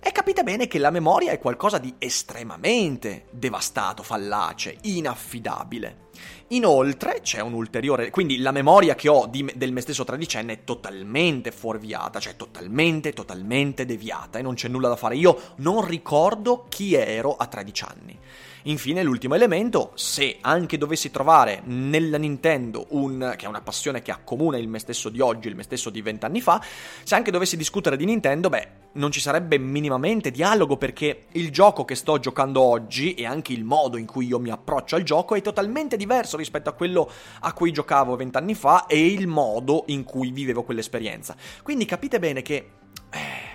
e 0.00 0.12
capite 0.12 0.42
bene 0.42 0.66
che 0.66 0.78
la 0.78 0.90
memoria 0.90 1.32
è 1.32 1.38
qualcosa 1.38 1.78
di 1.78 1.94
estremamente 1.98 3.26
devastato, 3.30 4.02
fallace, 4.02 4.76
inaffidabile. 4.82 6.06
Inoltre 6.48 7.20
c'è 7.20 7.40
un 7.40 7.52
ulteriore, 7.52 8.10
quindi 8.10 8.38
la 8.38 8.52
memoria 8.52 8.94
che 8.94 9.08
ho 9.08 9.26
di, 9.26 9.50
del 9.54 9.72
me 9.72 9.80
stesso 9.80 10.04
tredicenne 10.04 10.52
è 10.52 10.64
totalmente 10.64 11.52
fuorviata, 11.52 12.20
cioè 12.20 12.36
totalmente, 12.36 13.12
totalmente 13.12 13.84
deviata 13.84 14.38
e 14.38 14.42
non 14.42 14.54
c'è 14.54 14.68
nulla 14.68 14.88
da 14.88 14.96
fare. 14.96 15.16
Io 15.16 15.38
non 15.56 15.86
ricordo 15.86 16.66
chi 16.68 16.94
ero 16.94 17.36
a 17.36 17.46
13 17.46 17.84
anni. 17.84 18.18
Infine, 18.64 19.02
l'ultimo 19.02 19.34
elemento, 19.34 19.92
se 19.94 20.38
anche 20.40 20.78
dovessi 20.78 21.10
trovare 21.10 21.62
nella 21.64 22.18
Nintendo 22.18 22.86
un, 22.90 23.34
che 23.36 23.46
è 23.46 23.48
una 23.48 23.60
passione 23.60 24.02
che 24.02 24.10
accomuna 24.10 24.58
il 24.58 24.68
me 24.68 24.78
stesso 24.78 25.08
di 25.08 25.20
oggi, 25.20 25.48
il 25.48 25.54
me 25.54 25.62
stesso 25.62 25.90
di 25.90 26.02
vent'anni 26.02 26.40
fa, 26.40 26.62
se 27.02 27.14
anche 27.14 27.30
dovessi 27.30 27.56
discutere 27.56 27.96
di 27.96 28.04
Nintendo, 28.04 28.48
beh, 28.48 28.68
non 28.92 29.10
ci 29.10 29.20
sarebbe 29.20 29.58
minimamente 29.58 30.30
dialogo 30.30 30.76
perché 30.76 31.26
il 31.32 31.50
gioco 31.50 31.84
che 31.84 31.94
sto 31.94 32.18
giocando 32.18 32.60
oggi 32.60 33.14
e 33.14 33.26
anche 33.26 33.52
il 33.52 33.64
modo 33.64 33.96
in 33.96 34.06
cui 34.06 34.26
io 34.26 34.38
mi 34.38 34.50
approccio 34.50 34.96
al 34.96 35.02
gioco 35.02 35.34
è 35.34 35.40
totalmente 35.40 35.96
diverso 35.96 36.36
rispetto 36.36 36.68
a 36.68 36.72
quello 36.72 37.10
a 37.40 37.52
cui 37.52 37.70
giocavo 37.70 38.16
vent'anni 38.16 38.54
fa 38.54 38.86
e 38.86 39.06
il 39.06 39.26
modo 39.26 39.84
in 39.86 40.04
cui 40.04 40.30
vivevo 40.30 40.64
quell'esperienza. 40.64 41.36
Quindi 41.62 41.84
capite 41.84 42.18
bene 42.18 42.42
che 42.42 42.70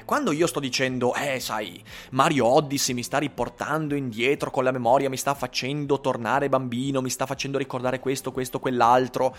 quando 0.06 0.32
io 0.32 0.48
sto 0.48 0.60
dicendo, 0.60 1.14
eh, 1.16 1.40
sai, 1.40 1.84
Mario 2.12 2.46
Odyssey 2.46 2.94
mi 2.94 3.04
sta 3.04 3.18
riportando 3.18 3.96
indietro 3.96 4.52
con 4.52 4.64
la 4.64 4.72
memoria, 4.72 5.10
mi 5.10 5.18
sta 5.18 5.34
facendo 5.34 6.00
tornare 6.02 6.50
bambino, 6.50 7.02
mi 7.02 7.10
sta 7.10 7.26
facendo 7.26 7.58
ricordare 7.58 8.00
questo, 8.00 8.32
questo, 8.32 8.60
quell'altro, 8.60 9.36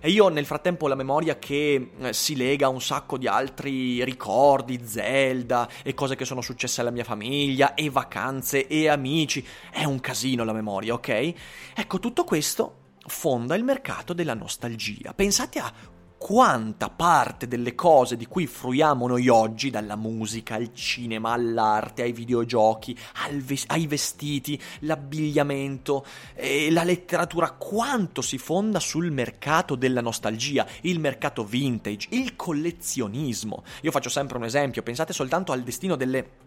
e 0.00 0.10
io 0.10 0.28
nel 0.28 0.46
frattempo 0.46 0.88
la 0.88 0.94
memoria 0.94 1.38
che 1.38 1.90
eh, 1.98 2.12
si 2.12 2.36
lega 2.36 2.66
a 2.66 2.70
un 2.70 2.80
sacco 2.80 3.18
di 3.18 3.26
altri 3.26 4.04
ricordi, 4.04 4.80
Zelda 4.84 5.68
e 5.82 5.94
cose 5.94 6.16
che 6.16 6.24
sono 6.24 6.40
successe 6.40 6.80
alla 6.80 6.90
mia 6.90 7.04
famiglia, 7.04 7.74
e 7.74 7.90
vacanze 7.90 8.66
e 8.66 8.88
amici, 8.88 9.44
è 9.70 9.84
un 9.84 10.00
casino 10.00 10.44
la 10.44 10.52
memoria, 10.52 10.94
ok? 10.94 11.32
Ecco, 11.74 11.98
tutto 11.98 12.24
questo 12.24 12.74
fonda 13.06 13.54
il 13.54 13.64
mercato 13.64 14.12
della 14.12 14.34
nostalgia. 14.34 15.12
Pensate 15.14 15.58
a 15.58 15.72
quanta 16.18 16.90
parte 16.90 17.46
delle 17.46 17.74
cose 17.76 18.16
di 18.16 18.26
cui 18.26 18.46
fruiamo 18.46 19.06
noi 19.06 19.28
oggi, 19.28 19.70
dalla 19.70 19.96
musica 19.96 20.56
al 20.56 20.74
cinema, 20.74 21.32
all'arte, 21.32 22.02
ai 22.02 22.12
videogiochi, 22.12 22.98
al 23.26 23.40
ve- 23.40 23.62
ai 23.68 23.86
vestiti, 23.86 24.60
l'abbigliamento, 24.80 26.04
eh, 26.34 26.70
la 26.72 26.82
letteratura, 26.82 27.52
quanto 27.52 28.20
si 28.20 28.36
fonda 28.36 28.80
sul 28.80 29.12
mercato 29.12 29.76
della 29.76 30.00
nostalgia, 30.00 30.66
il 30.82 30.98
mercato 30.98 31.44
vintage, 31.44 32.08
il 32.10 32.34
collezionismo. 32.34 33.62
Io 33.82 33.92
faccio 33.92 34.10
sempre 34.10 34.36
un 34.36 34.44
esempio, 34.44 34.82
pensate 34.82 35.12
soltanto 35.12 35.52
al 35.52 35.62
destino 35.62 35.94
delle 35.94 36.46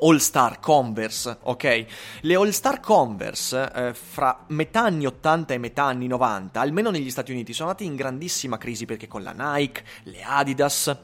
All-Star 0.00 0.60
Converse, 0.60 1.38
ok? 1.42 1.86
Le 2.22 2.34
All-Star 2.34 2.80
Converse, 2.80 3.72
eh, 3.74 3.94
fra 3.94 4.44
metà 4.48 4.82
anni 4.82 5.06
80 5.06 5.54
e 5.54 5.58
metà 5.58 5.84
anni 5.84 6.06
90, 6.06 6.60
almeno 6.60 6.90
negli 6.90 7.10
Stati 7.10 7.32
Uniti, 7.32 7.52
sono 7.52 7.68
andate 7.68 7.84
in 7.84 7.96
grandissima 7.96 8.58
crisi 8.58 8.86
perché 8.86 9.06
con 9.06 9.22
la 9.22 9.32
Nike, 9.36 9.84
le 10.04 10.22
Adidas, 10.22 10.96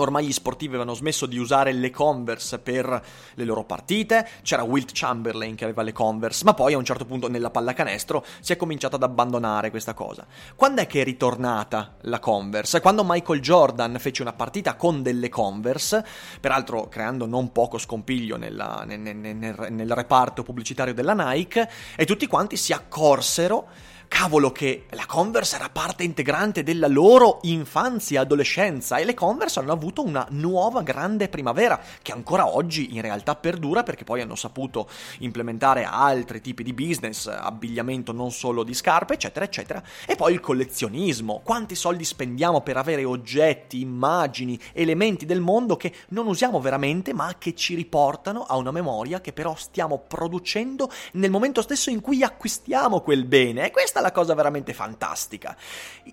Ormai 0.00 0.26
gli 0.26 0.32
sportivi 0.32 0.74
avevano 0.74 0.94
smesso 0.94 1.26
di 1.26 1.38
usare 1.38 1.72
le 1.72 1.90
Converse 1.90 2.58
per 2.58 3.04
le 3.34 3.44
loro 3.44 3.64
partite, 3.64 4.28
c'era 4.42 4.62
Wilt 4.62 4.90
Chamberlain 4.92 5.54
che 5.54 5.64
aveva 5.64 5.82
le 5.82 5.92
Converse, 5.92 6.44
ma 6.44 6.54
poi 6.54 6.74
a 6.74 6.78
un 6.78 6.84
certo 6.84 7.04
punto 7.04 7.28
nella 7.28 7.50
pallacanestro 7.50 8.24
si 8.40 8.52
è 8.52 8.56
cominciato 8.56 8.96
ad 8.96 9.02
abbandonare 9.02 9.70
questa 9.70 9.94
cosa. 9.94 10.26
Quando 10.54 10.80
è 10.80 10.86
che 10.86 11.02
è 11.02 11.04
ritornata 11.04 11.96
la 12.02 12.18
Converse? 12.18 12.80
Quando 12.80 13.04
Michael 13.04 13.40
Jordan 13.40 13.96
fece 13.98 14.22
una 14.22 14.32
partita 14.32 14.74
con 14.74 15.02
delle 15.02 15.28
Converse, 15.28 16.04
peraltro 16.40 16.88
creando 16.88 17.26
non 17.26 17.52
poco 17.52 17.78
scompiglio 17.78 18.36
nella, 18.36 18.84
nel, 18.86 18.98
nel, 19.00 19.36
nel, 19.36 19.92
reparto 19.92 20.42
pubblicitario 20.42 20.94
della 20.94 21.14
Nike, 21.14 21.68
e 21.96 22.04
tutti 22.04 22.26
quanti 22.26 22.56
si 22.56 22.72
accorsero 22.72 23.68
cavolo 24.10 24.50
che 24.50 24.86
la 24.90 25.06
Converse 25.06 25.54
era 25.54 25.70
parte 25.70 26.02
integrante 26.02 26.64
della 26.64 26.88
loro 26.88 27.38
infanzia 27.42 28.18
e 28.18 28.22
adolescenza 28.24 28.96
e 28.96 29.04
le 29.04 29.14
Converse 29.14 29.60
hanno 29.60 29.70
avuto 29.70 30.04
una 30.04 30.26
nuova 30.30 30.82
grande 30.82 31.28
primavera 31.28 31.80
che 32.02 32.10
ancora 32.10 32.48
oggi 32.48 32.96
in 32.96 33.02
realtà 33.02 33.36
perdura 33.36 33.84
perché 33.84 34.02
poi 34.02 34.20
hanno 34.20 34.34
saputo 34.34 34.88
implementare 35.20 35.84
altri 35.84 36.40
tipi 36.40 36.64
di 36.64 36.72
business, 36.72 37.28
abbigliamento 37.28 38.10
non 38.10 38.32
solo 38.32 38.64
di 38.64 38.74
scarpe, 38.74 39.14
eccetera, 39.14 39.44
eccetera. 39.44 39.82
E 40.04 40.16
poi 40.16 40.32
il 40.32 40.40
collezionismo, 40.40 41.40
quanti 41.44 41.76
soldi 41.76 42.04
spendiamo 42.04 42.62
per 42.62 42.76
avere 42.76 43.04
oggetti, 43.04 43.80
immagini, 43.80 44.58
elementi 44.72 45.24
del 45.24 45.40
mondo 45.40 45.76
che 45.76 45.94
non 46.08 46.26
usiamo 46.26 46.60
veramente 46.60 47.14
ma 47.14 47.36
che 47.38 47.54
ci 47.54 47.76
riportano 47.76 48.42
a 48.42 48.56
una 48.56 48.72
memoria 48.72 49.20
che 49.20 49.32
però 49.32 49.54
stiamo 49.54 49.98
producendo 49.98 50.90
nel 51.12 51.30
momento 51.30 51.62
stesso 51.62 51.90
in 51.90 52.00
cui 52.00 52.24
acquistiamo 52.24 53.02
quel 53.02 53.24
bene. 53.24 53.66
E 53.66 53.70
questa 53.70 53.99
è 54.00 54.02
la 54.02 54.12
cosa 54.12 54.34
veramente 54.34 54.74
fantastica. 54.74 55.56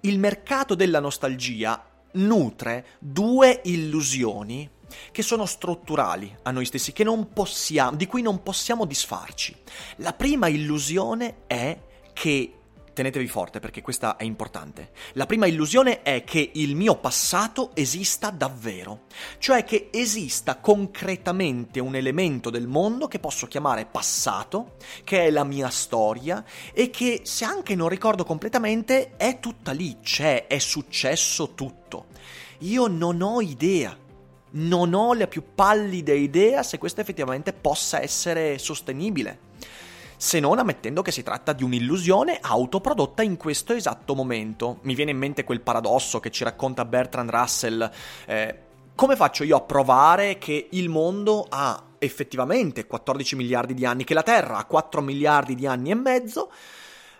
Il 0.01 0.20
mercato 0.20 0.75
della 0.75 1.00
nostalgia 1.00 1.84
nutre 2.13 2.86
due 3.00 3.62
illusioni 3.65 4.70
che 5.12 5.22
sono 5.22 5.46
strutturali 5.46 6.34
a 6.44 6.51
noi 6.51 6.65
stessi, 6.65 6.94
possiamo, 7.34 7.98
di 7.98 8.08
cui 8.08 8.22
non 8.22 8.44
possiamo 8.44 8.86
disfarci. 8.86 9.56
La 9.98 10.13
prima 10.13 10.48
illusione 10.48 11.39
è 11.48 11.77
che 12.13 12.57
tenetevi 12.98 13.27
forte 13.27 13.60
perché 13.60 13.84
questa 13.84 14.16
è 14.16 14.24
importante. 14.24 14.89
La 15.13 15.27
prima 15.27 15.46
illusione 15.46 16.01
è 16.01 16.24
che 16.24 16.50
il 16.56 16.75
mio 16.75 16.96
passato 16.96 17.70
esista 17.75 18.32
davvero, 18.32 19.01
cioè 19.38 19.63
che 19.63 19.89
esista 19.92 20.56
concretamente 20.56 21.80
un 21.80 21.96
elemento 21.96 22.50
del 22.50 22.66
mondo 22.66 23.08
che 23.08 23.20
posso 23.20 23.46
chiamare 23.46 23.86
passato, 23.86 24.77
che 25.04 25.25
è 25.25 25.30
la 25.30 25.44
mia 25.44 25.70
storia 25.70 26.44
e 26.74 26.89
che 26.89 27.22
se 27.24 27.46
anche 27.46 27.75
non 27.75 27.88
ricordo 27.88 28.24
completamente 28.24 29.16
è 29.16 29.39
tutta 29.39 29.74
lì, 29.74 30.00
c'è, 30.01 30.48
è 30.48 30.58
successo 30.58 31.54
tutto. 31.54 32.08
Io 32.62 32.88
non 32.88 33.22
ho 33.22 33.42
idea 33.42 33.96
non 34.50 34.94
ho 34.94 35.13
la 35.13 35.27
più 35.27 35.44
pallida 35.54 36.13
idea 36.13 36.63
se 36.63 36.77
questo 36.77 37.01
effettivamente 37.01 37.51
possa 37.51 38.01
essere 38.01 38.58
sostenibile 38.58 39.46
se 40.17 40.39
non 40.39 40.57
ammettendo 40.57 41.03
che 41.03 41.12
si 41.12 41.21
tratta 41.21 41.53
di 41.53 41.63
un'illusione 41.63 42.39
autoprodotta 42.41 43.21
in 43.21 43.38
questo 43.38 43.74
esatto 43.74 44.15
momento. 44.15 44.79
Mi 44.81 44.95
viene 44.95 45.12
in 45.12 45.17
mente 45.17 45.43
quel 45.43 45.62
paradosso 45.62 46.19
che 46.19 46.31
ci 46.31 46.43
racconta 46.43 46.86
Bertrand 46.86 47.29
Russell. 47.29 47.91
Eh, 48.25 48.59
come 48.95 49.15
faccio 49.15 49.43
io 49.43 49.55
a 49.55 49.62
provare 49.62 50.39
che 50.39 50.69
il 50.71 50.89
mondo 50.89 51.45
ha 51.47 51.83
effettivamente 52.00 52.88
14 52.88 53.36
miliardi 53.36 53.75
di 53.75 53.86
anni, 53.86 54.03
che 54.03 54.15
la 54.15 54.24
Terra 54.24 54.57
ha 54.57 54.65
4 54.65 55.01
miliardi 55.01 55.53
di 55.53 55.67
anni 55.67 55.91
e 55.91 55.95
mezzo? 55.95 56.51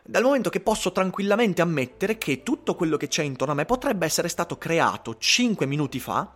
Dal 0.10 0.24
momento 0.24 0.50
che 0.50 0.62
posso 0.62 0.94
tranquillamente 0.94 1.62
ammettere 1.62 2.18
che 2.18 2.42
tutto 2.42 2.76
quello 2.76 2.96
che 2.96 3.10
c'è 3.10 3.24
intorno 3.24 3.52
a 3.52 3.58
me 3.58 3.66
potrebbe 3.66 4.06
essere 4.06 4.30
stato 4.30 4.58
creato 4.58 5.18
5 5.18 5.66
minuti 5.66 6.00
fa 6.00 6.32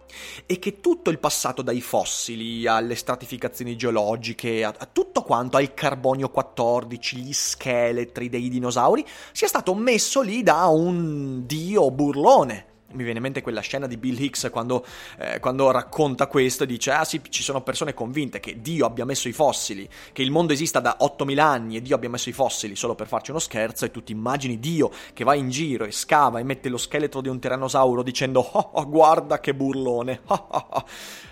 e 0.45 0.59
che 0.59 0.81
tutto 0.81 1.09
il 1.09 1.19
passato 1.19 1.61
dai 1.61 1.79
fossili 1.79 2.67
alle 2.67 2.95
stratificazioni 2.95 3.77
geologiche, 3.77 4.65
a, 4.65 4.75
a 4.77 4.89
tutto 4.91 5.21
quanto, 5.21 5.55
al 5.55 5.73
carbonio 5.73 6.29
14, 6.29 7.15
gli 7.17 7.31
scheletri 7.31 8.27
dei 8.27 8.49
dinosauri, 8.49 9.05
sia 9.31 9.47
stato 9.47 9.73
messo 9.73 10.19
lì 10.19 10.43
da 10.43 10.65
un 10.65 11.45
dio 11.45 11.89
burlone 11.91 12.70
mi 12.93 13.03
viene 13.03 13.17
in 13.17 13.23
mente 13.23 13.41
quella 13.41 13.61
scena 13.61 13.87
di 13.87 13.97
Bill 13.97 14.19
Hicks 14.19 14.49
quando, 14.51 14.85
eh, 15.17 15.39
quando, 15.39 15.71
racconta 15.71 16.27
questo 16.27 16.63
e 16.63 16.67
dice 16.67 16.91
ah 16.91 17.05
sì 17.05 17.21
ci 17.29 17.43
sono 17.43 17.61
persone 17.61 17.93
convinte 17.93 18.39
che 18.39 18.61
Dio 18.61 18.85
abbia 18.85 19.05
messo 19.05 19.27
i 19.27 19.31
fossili 19.31 19.87
che 20.11 20.21
il 20.21 20.31
mondo 20.31 20.53
esista 20.53 20.79
da 20.79 20.97
8000 20.99 21.43
anni 21.43 21.77
e 21.77 21.81
Dio 21.81 21.95
abbia 21.95 22.09
messo 22.09 22.29
i 22.29 22.33
fossili 22.33 22.75
solo 22.75 22.95
per 22.95 23.07
farci 23.07 23.31
uno 23.31 23.39
scherzo 23.39 23.85
e 23.85 23.91
tu 23.91 24.03
ti 24.03 24.11
immagini 24.11 24.59
Dio 24.59 24.91
che 25.13 25.23
va 25.23 25.33
in 25.33 25.49
giro 25.49 25.85
e 25.85 25.91
scava 25.91 26.39
e 26.39 26.43
mette 26.43 26.69
lo 26.69 26.77
scheletro 26.77 27.21
di 27.21 27.29
un 27.29 27.39
tirannosauro 27.39 28.03
dicendo 28.03 28.39
oh, 28.39 28.69
oh 28.73 28.89
guarda 28.89 29.39
che 29.39 29.53
burlone 29.53 30.21
oh, 30.27 30.47
oh, 30.49 30.85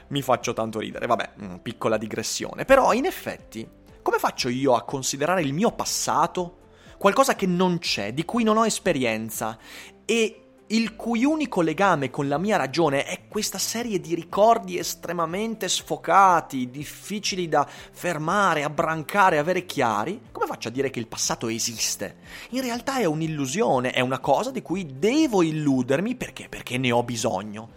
mi 0.10 0.22
faccio 0.22 0.54
tanto 0.54 0.80
ridere 0.80 1.06
vabbè 1.08 1.32
mm, 1.42 1.56
piccola 1.58 1.98
digressione. 1.98 2.66
Però 2.66 2.94
in 2.94 3.06
effetti 3.06 3.78
come 4.02 4.18
faccio 4.18 4.50
io 4.50 4.74
a 4.74 4.84
considerare 4.84 5.42
il 5.42 5.54
mio 5.54 5.72
passato? 5.72 6.58
Qualcosa 6.98 7.36
che 7.36 7.46
non 7.46 7.80
c'è 7.80 8.14
di 8.14 8.26
cui 8.26 8.44
non 8.44 8.58
ho 8.58 8.66
esperienza. 8.66 9.58
E 10.04 10.49
il 10.72 10.96
cui 10.96 11.24
unico 11.24 11.62
legame 11.62 12.12
con 12.12 12.28
la 12.28 12.38
mia 12.38 12.56
ragione 12.56 13.04
è 13.04 13.22
questa 13.28 13.58
serie 13.58 14.00
di 14.00 14.14
ricordi 14.14 14.78
estremamente 14.78 15.68
sfocati, 15.68 16.70
difficili 16.70 17.48
da 17.48 17.68
fermare, 17.68 18.64
abbrancare, 18.64 19.40
avere 19.40 19.66
chiari, 19.66 20.22
come 20.32 20.46
faccio 20.46 20.68
a 20.68 20.72
dire 20.72 20.92
che 20.92 21.00
il 21.00 21.08
passato 21.08 21.48
esiste? 21.48 22.18
In 22.52 22.62
realtà 22.62 23.00
è 23.00 23.06
un'illusione, 23.06 23.92
è 23.92 24.00
una 24.02 24.20
cosa 24.20 24.52
di 24.52 24.62
cui 24.62 24.98
devo 25.00 25.42
illudermi 25.42 26.16
perché? 26.16 26.48
Perché 26.50 26.78
ne 26.78 26.92
ho 26.92 27.02
bisogno. 27.02 27.72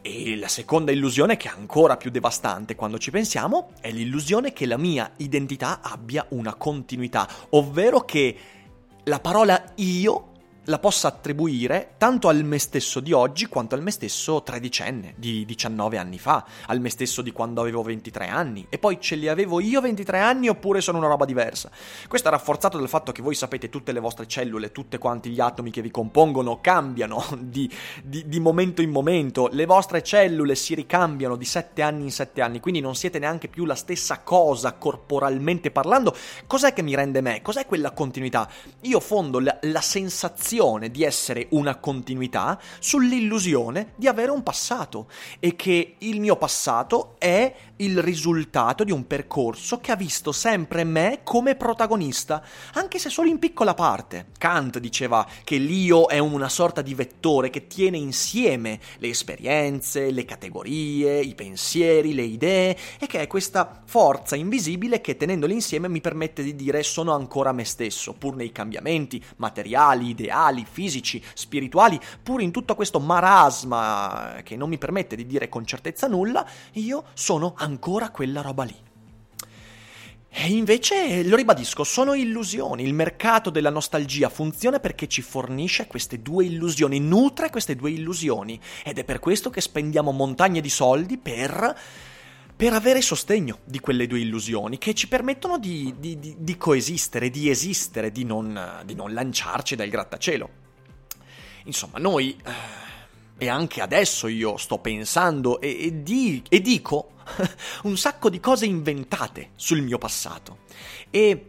E 0.00 0.36
la 0.36 0.48
seconda 0.48 0.92
illusione, 0.92 1.36
che 1.36 1.48
è 1.48 1.52
ancora 1.54 1.96
più 1.96 2.10
devastante 2.10 2.74
quando 2.74 2.98
ci 2.98 3.10
pensiamo, 3.10 3.72
è 3.80 3.90
l'illusione 3.90 4.52
che 4.52 4.64
la 4.64 4.78
mia 4.78 5.10
identità 5.16 5.80
abbia 5.82 6.26
una 6.30 6.54
continuità, 6.54 7.28
ovvero 7.50 8.00
che 8.00 8.36
la 9.04 9.20
parola 9.20 9.62
io 9.76 10.32
la 10.64 10.78
possa 10.78 11.08
attribuire 11.08 11.94
tanto 11.98 12.28
al 12.28 12.44
me 12.44 12.58
stesso 12.58 13.00
di 13.00 13.12
oggi 13.12 13.46
quanto 13.46 13.74
al 13.74 13.82
me 13.82 13.90
stesso 13.90 14.42
tredicenne 14.42 15.14
di 15.16 15.44
19 15.44 15.98
anni 15.98 16.18
fa, 16.18 16.44
al 16.66 16.80
me 16.80 16.88
stesso 16.88 17.20
di 17.22 17.32
quando 17.32 17.60
avevo 17.60 17.82
23 17.82 18.28
anni. 18.28 18.66
E 18.68 18.78
poi 18.78 19.00
ce 19.00 19.16
li 19.16 19.28
avevo 19.28 19.60
io 19.60 19.80
23 19.80 20.18
anni 20.18 20.48
oppure 20.48 20.80
sono 20.80 20.98
una 20.98 21.08
roba 21.08 21.24
diversa? 21.24 21.70
Questo 22.08 22.28
è 22.28 22.30
rafforzato 22.30 22.78
dal 22.78 22.88
fatto 22.88 23.12
che 23.12 23.22
voi 23.22 23.34
sapete 23.34 23.68
tutte 23.68 23.92
le 23.92 24.00
vostre 24.00 24.26
cellule, 24.26 24.72
tutte 24.72 24.98
quanti 24.98 25.30
gli 25.30 25.40
atomi 25.40 25.70
che 25.70 25.82
vi 25.82 25.90
compongono 25.90 26.60
cambiano 26.60 27.24
di, 27.38 27.70
di, 28.02 28.26
di 28.26 28.40
momento 28.40 28.80
in 28.80 28.90
momento, 28.90 29.48
le 29.52 29.66
vostre 29.66 30.02
cellule 30.02 30.54
si 30.54 30.74
ricambiano 30.74 31.36
di 31.36 31.44
7 31.44 31.82
anni 31.82 32.04
in 32.04 32.12
7 32.12 32.40
anni, 32.40 32.60
quindi 32.60 32.80
non 32.80 32.94
siete 32.94 33.18
neanche 33.18 33.48
più 33.48 33.64
la 33.64 33.74
stessa 33.74 34.20
cosa 34.20 34.72
corporalmente 34.72 35.70
parlando. 35.70 36.14
Cos'è 36.46 36.72
che 36.72 36.82
mi 36.82 36.94
rende 36.94 37.20
me? 37.20 37.42
Cos'è 37.42 37.66
quella 37.66 37.90
continuità? 37.90 38.48
Io 38.82 39.00
fondo 39.00 39.40
la, 39.40 39.58
la 39.62 39.80
sensazione 39.80 40.52
sensazione 40.54 40.90
di 40.90 41.02
essere 41.02 41.46
una 41.50 41.76
continuità 41.76 42.60
sull'illusione 42.78 43.92
di 43.96 44.06
avere 44.06 44.30
un 44.30 44.42
passato 44.42 45.08
e 45.40 45.56
che 45.56 45.96
il 45.98 46.20
mio 46.20 46.36
passato 46.36 47.16
è 47.18 47.52
il 47.76 48.00
risultato 48.00 48.84
di 48.84 48.92
un 48.92 49.06
percorso 49.06 49.80
che 49.80 49.90
ha 49.90 49.96
visto 49.96 50.30
sempre 50.30 50.84
me 50.84 51.20
come 51.24 51.56
protagonista, 51.56 52.44
anche 52.74 52.98
se 52.98 53.10
solo 53.10 53.28
in 53.28 53.38
piccola 53.38 53.74
parte. 53.74 54.26
Kant 54.38 54.78
diceva 54.78 55.26
che 55.42 55.56
l'io 55.56 56.08
è 56.08 56.18
una 56.18 56.48
sorta 56.48 56.82
di 56.82 56.94
vettore 56.94 57.50
che 57.50 57.66
tiene 57.66 57.98
insieme 57.98 58.78
le 58.98 59.08
esperienze, 59.08 60.12
le 60.12 60.24
categorie, 60.24 61.20
i 61.20 61.34
pensieri, 61.34 62.14
le 62.14 62.22
idee 62.22 62.76
e 63.00 63.06
che 63.06 63.20
è 63.20 63.26
questa 63.26 63.82
forza 63.84 64.36
invisibile 64.36 65.00
che 65.00 65.16
tenendoli 65.16 65.54
insieme 65.54 65.88
mi 65.88 66.00
permette 66.00 66.42
di 66.42 66.54
dire 66.54 66.82
sono 66.84 67.12
ancora 67.12 67.52
me 67.52 67.64
stesso, 67.64 68.12
pur 68.12 68.36
nei 68.36 68.52
cambiamenti 68.52 69.22
materiali, 69.36 70.10
ideali 70.10 70.43
mentali, 70.44 70.66
fisici, 70.70 71.22
spirituali, 71.34 71.98
pur 72.22 72.42
in 72.42 72.50
tutto 72.50 72.74
questo 72.74 73.00
marasma 73.00 74.40
che 74.42 74.56
non 74.56 74.68
mi 74.68 74.78
permette 74.78 75.16
di 75.16 75.26
dire 75.26 75.48
con 75.48 75.64
certezza 75.64 76.06
nulla, 76.06 76.46
io 76.72 77.04
sono 77.14 77.54
ancora 77.56 78.10
quella 78.10 78.42
roba 78.42 78.64
lì. 78.64 78.76
E 80.36 80.48
invece, 80.48 81.22
lo 81.22 81.36
ribadisco, 81.36 81.84
sono 81.84 82.12
illusioni. 82.12 82.82
Il 82.82 82.92
mercato 82.92 83.50
della 83.50 83.70
nostalgia 83.70 84.28
funziona 84.28 84.80
perché 84.80 85.06
ci 85.06 85.22
fornisce 85.22 85.86
queste 85.86 86.22
due 86.22 86.44
illusioni, 86.44 86.98
nutre 86.98 87.50
queste 87.50 87.76
due 87.76 87.92
illusioni. 87.92 88.60
Ed 88.82 88.98
è 88.98 89.04
per 89.04 89.20
questo 89.20 89.50
che 89.50 89.60
spendiamo 89.60 90.10
montagne 90.10 90.60
di 90.60 90.70
soldi 90.70 91.18
per 91.18 91.78
per 92.56 92.72
avere 92.72 93.00
sostegno 93.02 93.58
di 93.64 93.80
quelle 93.80 94.06
due 94.06 94.20
illusioni 94.20 94.78
che 94.78 94.94
ci 94.94 95.08
permettono 95.08 95.58
di, 95.58 95.94
di, 95.98 96.18
di, 96.18 96.36
di 96.38 96.56
coesistere, 96.56 97.28
di 97.28 97.50
esistere, 97.50 98.12
di 98.12 98.24
non, 98.24 98.84
non, 98.94 99.12
lanciarci 99.12 99.74
dal 99.74 99.88
grattacielo. 99.88 100.50
Insomma, 101.64 101.98
noi, 101.98 102.36
eh, 102.44 102.52
e 103.38 103.48
anche 103.48 103.80
adesso 103.80 104.28
io 104.28 104.56
sto 104.56 104.78
pensando 104.78 105.60
e, 105.60 105.92
e, 106.06 106.42
e 106.48 106.60
dico 106.60 107.14
un 107.82 107.96
sacco 107.96 108.30
di 108.30 108.38
cose 108.38 108.66
inventate 108.66 109.50
sul 109.56 109.82
mio 109.82 109.98
passato. 109.98 110.58
E 111.10 111.46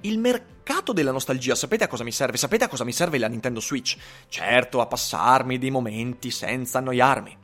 il 0.00 0.18
mercato 0.18 0.94
della 0.94 1.12
nostalgia, 1.12 1.54
sapete 1.54 1.84
a 1.84 1.88
cosa 1.88 2.02
mi 2.02 2.12
serve? 2.12 2.38
Sapete 2.38 2.64
a 2.64 2.68
cosa 2.68 2.84
mi 2.84 2.92
serve 2.92 3.18
la 3.18 3.28
Nintendo 3.28 3.60
Switch? 3.60 3.98
Certo, 4.28 4.80
a 4.80 4.86
passarmi 4.86 5.58
dei 5.58 5.70
momenti 5.70 6.30
senza 6.30 6.78
annoiarmi 6.78 7.42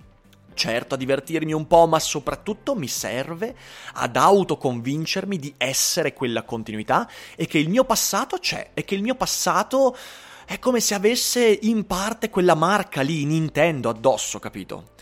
certo 0.54 0.94
a 0.94 0.98
divertirmi 0.98 1.52
un 1.52 1.66
po', 1.66 1.86
ma 1.86 1.98
soprattutto 1.98 2.74
mi 2.74 2.88
serve 2.88 3.56
ad 3.94 4.16
autoconvincermi 4.16 5.38
di 5.38 5.54
essere 5.56 6.12
quella 6.12 6.42
continuità 6.42 7.08
e 7.36 7.46
che 7.46 7.58
il 7.58 7.68
mio 7.68 7.84
passato 7.84 8.38
c'è 8.38 8.70
e 8.74 8.84
che 8.84 8.94
il 8.94 9.02
mio 9.02 9.14
passato 9.14 9.96
è 10.44 10.58
come 10.58 10.80
se 10.80 10.94
avesse 10.94 11.58
in 11.62 11.86
parte 11.86 12.28
quella 12.28 12.54
marca 12.54 13.02
lì, 13.02 13.24
Nintendo, 13.24 13.88
addosso, 13.88 14.40
capito? 14.40 14.94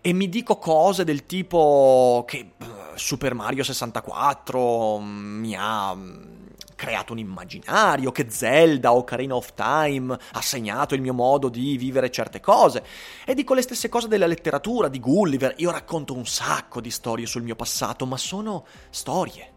E 0.00 0.12
mi 0.12 0.28
dico 0.28 0.56
cose 0.56 1.04
del 1.04 1.26
tipo 1.26 2.24
che 2.26 2.52
Super 2.94 3.34
Mario 3.34 3.62
64 3.64 4.98
mm, 4.98 5.40
mi 5.40 5.54
ha 5.58 5.94
mm, 5.94 6.22
creato 6.74 7.12
un 7.12 7.18
immaginario, 7.18 8.12
che 8.12 8.26
Zelda 8.28 8.92
o 8.92 8.98
Ocarina 8.98 9.34
of 9.34 9.54
Time 9.54 10.18
ha 10.32 10.40
segnato 10.40 10.94
il 10.94 11.00
mio 11.00 11.14
modo 11.14 11.48
di 11.48 11.76
vivere 11.76 12.10
certe 12.10 12.40
cose. 12.40 12.84
E 13.24 13.34
dico 13.34 13.54
le 13.54 13.62
stesse 13.62 13.88
cose 13.88 14.08
della 14.08 14.26
letteratura, 14.26 14.88
di 14.88 15.00
Gulliver. 15.00 15.54
Io 15.58 15.70
racconto 15.70 16.14
un 16.14 16.26
sacco 16.26 16.80
di 16.80 16.90
storie 16.90 17.26
sul 17.26 17.42
mio 17.42 17.56
passato, 17.56 18.06
ma 18.06 18.16
sono 18.16 18.64
storie. 18.90 19.52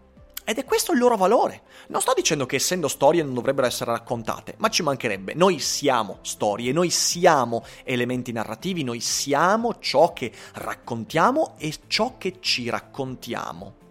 Ed 0.50 0.58
è 0.60 0.63
questo 0.63 0.94
il 0.94 1.00
loro 1.00 1.18
valore. 1.18 1.63
Non 1.89 2.00
sto 2.00 2.13
dicendo 2.15 2.46
che 2.46 2.56
essendo 2.56 2.88
storie 2.88 3.22
non 3.22 3.34
dovrebbero 3.34 3.68
essere 3.68 3.92
raccontate, 3.92 4.54
ma 4.60 4.70
ci 4.70 4.82
mancherebbe. 4.82 5.34
Noi 5.34 5.60
siamo 5.60 6.20
storie, 6.22 6.72
noi 6.72 6.89
siamo 6.89 7.65
elementi 7.84 8.32
narrativi, 8.32 8.84
noi 8.84 9.02
siamo 9.02 9.78
ciò 9.80 10.13
che 10.13 10.32
raccontiamo 10.54 11.56
e 11.58 11.74
ciò 11.88 12.18
che 12.18 12.38
ci 12.39 12.70
raccontiamo. 12.70 13.87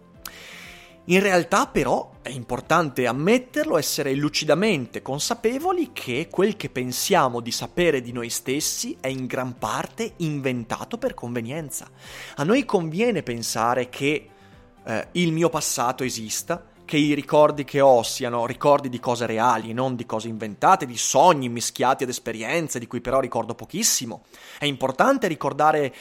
In 1.09 1.21
realtà 1.21 1.69
però 1.69 2.15
è 2.21 2.31
importante 2.31 3.07
ammetterlo, 3.07 3.79
essere 3.79 4.13
lucidamente 4.15 5.03
consapevoli 5.03 5.93
che 5.93 6.27
quel 6.29 6.57
che 6.57 6.69
pensiamo 6.69 7.39
di 7.39 7.53
sapere 7.53 8.01
di 8.01 8.11
noi 8.11 8.29
stessi 8.29 8.97
è 8.99 9.07
in 9.07 9.27
gran 9.27 9.57
parte 9.57 10.15
inventato 10.17 10.99
per 10.99 11.15
convenienza. 11.15 11.89
A 12.35 12.43
noi 12.43 12.65
conviene 12.65 13.23
pensare 13.23 13.89
che 13.89 14.29
eh, 14.85 15.09
il 15.13 15.31
mio 15.31 15.49
passato 15.49 16.03
esista, 16.03 16.65
che 16.85 16.97
i 16.97 17.15
ricordi 17.15 17.63
che 17.63 17.81
ho 17.81 18.03
siano 18.03 18.45
ricordi 18.45 18.89
di 18.89 18.99
cose 18.99 19.27
reali, 19.27 19.73
non 19.73 19.95
di 19.95 20.07
cose 20.07 20.27
inventate, 20.27 20.87
di 20.87 20.97
sogni 20.97 21.49
mischiati 21.49 22.03
ad 22.03 22.09
esperienze 22.09 22.81
di 22.81 22.89
cui 22.89 23.01
però 23.01 23.21
ricordo 23.21 23.55
pochissimo. 23.55 24.25
È 24.59 24.65
importante 24.65 25.29
ricordare 25.29 25.95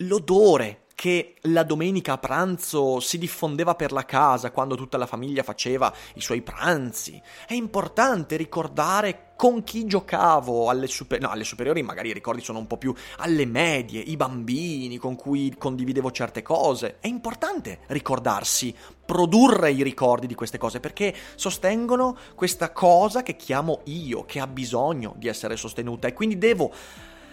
l'odore 0.00 0.84
che 1.00 1.36
la 1.44 1.62
domenica 1.62 2.12
a 2.12 2.18
pranzo 2.18 3.00
si 3.00 3.16
diffondeva 3.16 3.74
per 3.74 3.90
la 3.90 4.04
casa 4.04 4.50
quando 4.50 4.74
tutta 4.74 4.98
la 4.98 5.06
famiglia 5.06 5.42
faceva 5.42 5.90
i 6.16 6.20
suoi 6.20 6.42
pranzi. 6.42 7.18
È 7.46 7.54
importante 7.54 8.36
ricordare 8.36 9.32
con 9.34 9.64
chi 9.64 9.86
giocavo 9.86 10.68
alle, 10.68 10.88
super... 10.88 11.18
no, 11.18 11.30
alle 11.30 11.44
superiori, 11.44 11.82
magari 11.82 12.10
i 12.10 12.12
ricordi 12.12 12.42
sono 12.42 12.58
un 12.58 12.66
po' 12.66 12.76
più 12.76 12.94
alle 13.16 13.46
medie, 13.46 14.02
i 14.02 14.16
bambini 14.18 14.98
con 14.98 15.16
cui 15.16 15.54
condividevo 15.56 16.10
certe 16.10 16.42
cose. 16.42 16.98
È 17.00 17.06
importante 17.06 17.78
ricordarsi, 17.86 18.76
produrre 19.06 19.72
i 19.72 19.82
ricordi 19.82 20.26
di 20.26 20.34
queste 20.34 20.58
cose 20.58 20.80
perché 20.80 21.14
sostengono 21.34 22.14
questa 22.34 22.72
cosa 22.72 23.22
che 23.22 23.36
chiamo 23.36 23.80
io, 23.84 24.26
che 24.26 24.38
ha 24.38 24.46
bisogno 24.46 25.14
di 25.16 25.28
essere 25.28 25.56
sostenuta 25.56 26.08
e 26.08 26.12
quindi 26.12 26.36
devo 26.36 26.70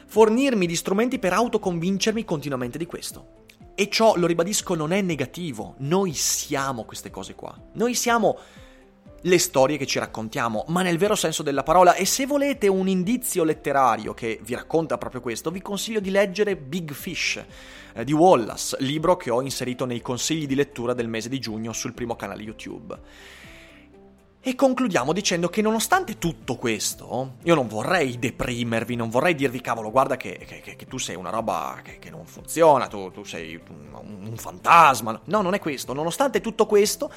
fornirmi 0.05 0.65
di 0.67 0.75
strumenti 0.77 1.19
per 1.19 1.33
autoconvincermi 1.33 2.23
continuamente 2.23 2.77
di 2.77 2.85
questo. 2.85 3.43
E 3.79 3.89
ciò, 3.89 4.15
lo 4.15 4.25
ribadisco, 4.25 4.73
non 4.73 4.91
è 4.91 5.01
negativo. 5.01 5.75
Noi 5.81 6.15
siamo 6.15 6.83
queste 6.83 7.11
cose 7.11 7.35
qua. 7.35 7.55
Noi 7.73 7.93
siamo 7.93 8.35
le 9.21 9.37
storie 9.37 9.77
che 9.77 9.85
ci 9.85 9.99
raccontiamo, 9.99 10.65
ma 10.69 10.81
nel 10.81 10.97
vero 10.97 11.13
senso 11.13 11.43
della 11.43 11.61
parola. 11.61 11.93
E 11.93 12.03
se 12.05 12.25
volete 12.25 12.67
un 12.67 12.87
indizio 12.87 13.43
letterario 13.43 14.15
che 14.15 14.39
vi 14.41 14.55
racconta 14.55 14.97
proprio 14.97 15.21
questo, 15.21 15.51
vi 15.51 15.61
consiglio 15.61 15.99
di 15.99 16.09
leggere 16.09 16.55
Big 16.55 16.91
Fish 16.91 17.39
eh, 17.93 18.03
di 18.03 18.13
Wallace, 18.13 18.77
libro 18.79 19.15
che 19.15 19.29
ho 19.29 19.43
inserito 19.43 19.85
nei 19.85 20.01
consigli 20.01 20.47
di 20.47 20.55
lettura 20.55 20.95
del 20.95 21.07
mese 21.07 21.29
di 21.29 21.37
giugno 21.37 21.71
sul 21.71 21.93
primo 21.93 22.15
canale 22.15 22.41
YouTube. 22.41 22.97
E 24.47 24.55
concludiamo 24.55 25.11
dicendo 25.11 25.49
che 25.49 25.61
nonostante 25.61 26.17
tutto 26.17 26.55
questo, 26.55 27.33
io 27.43 27.53
non 27.53 27.67
vorrei 27.67 28.17
deprimervi, 28.17 28.95
non 28.95 29.09
vorrei 29.09 29.35
dirvi 29.35 29.59
cavolo, 29.59 29.91
guarda 29.91 30.15
che, 30.15 30.37
che, 30.37 30.77
che 30.77 30.85
tu 30.87 30.97
sei 30.97 31.17
una 31.17 31.29
roba 31.29 31.81
che, 31.83 31.99
che 31.99 32.09
non 32.09 32.25
funziona, 32.25 32.87
tu, 32.87 33.11
tu 33.11 33.25
sei 33.25 33.59
un, 33.67 34.21
un, 34.25 34.37
fantasma. 34.37 35.19
No, 35.25 35.41
non 35.41 35.53
è 35.53 35.59
questo. 35.59 35.91
Nonostante 35.91 36.39
tutto 36.39 36.65
questo, 36.65 37.11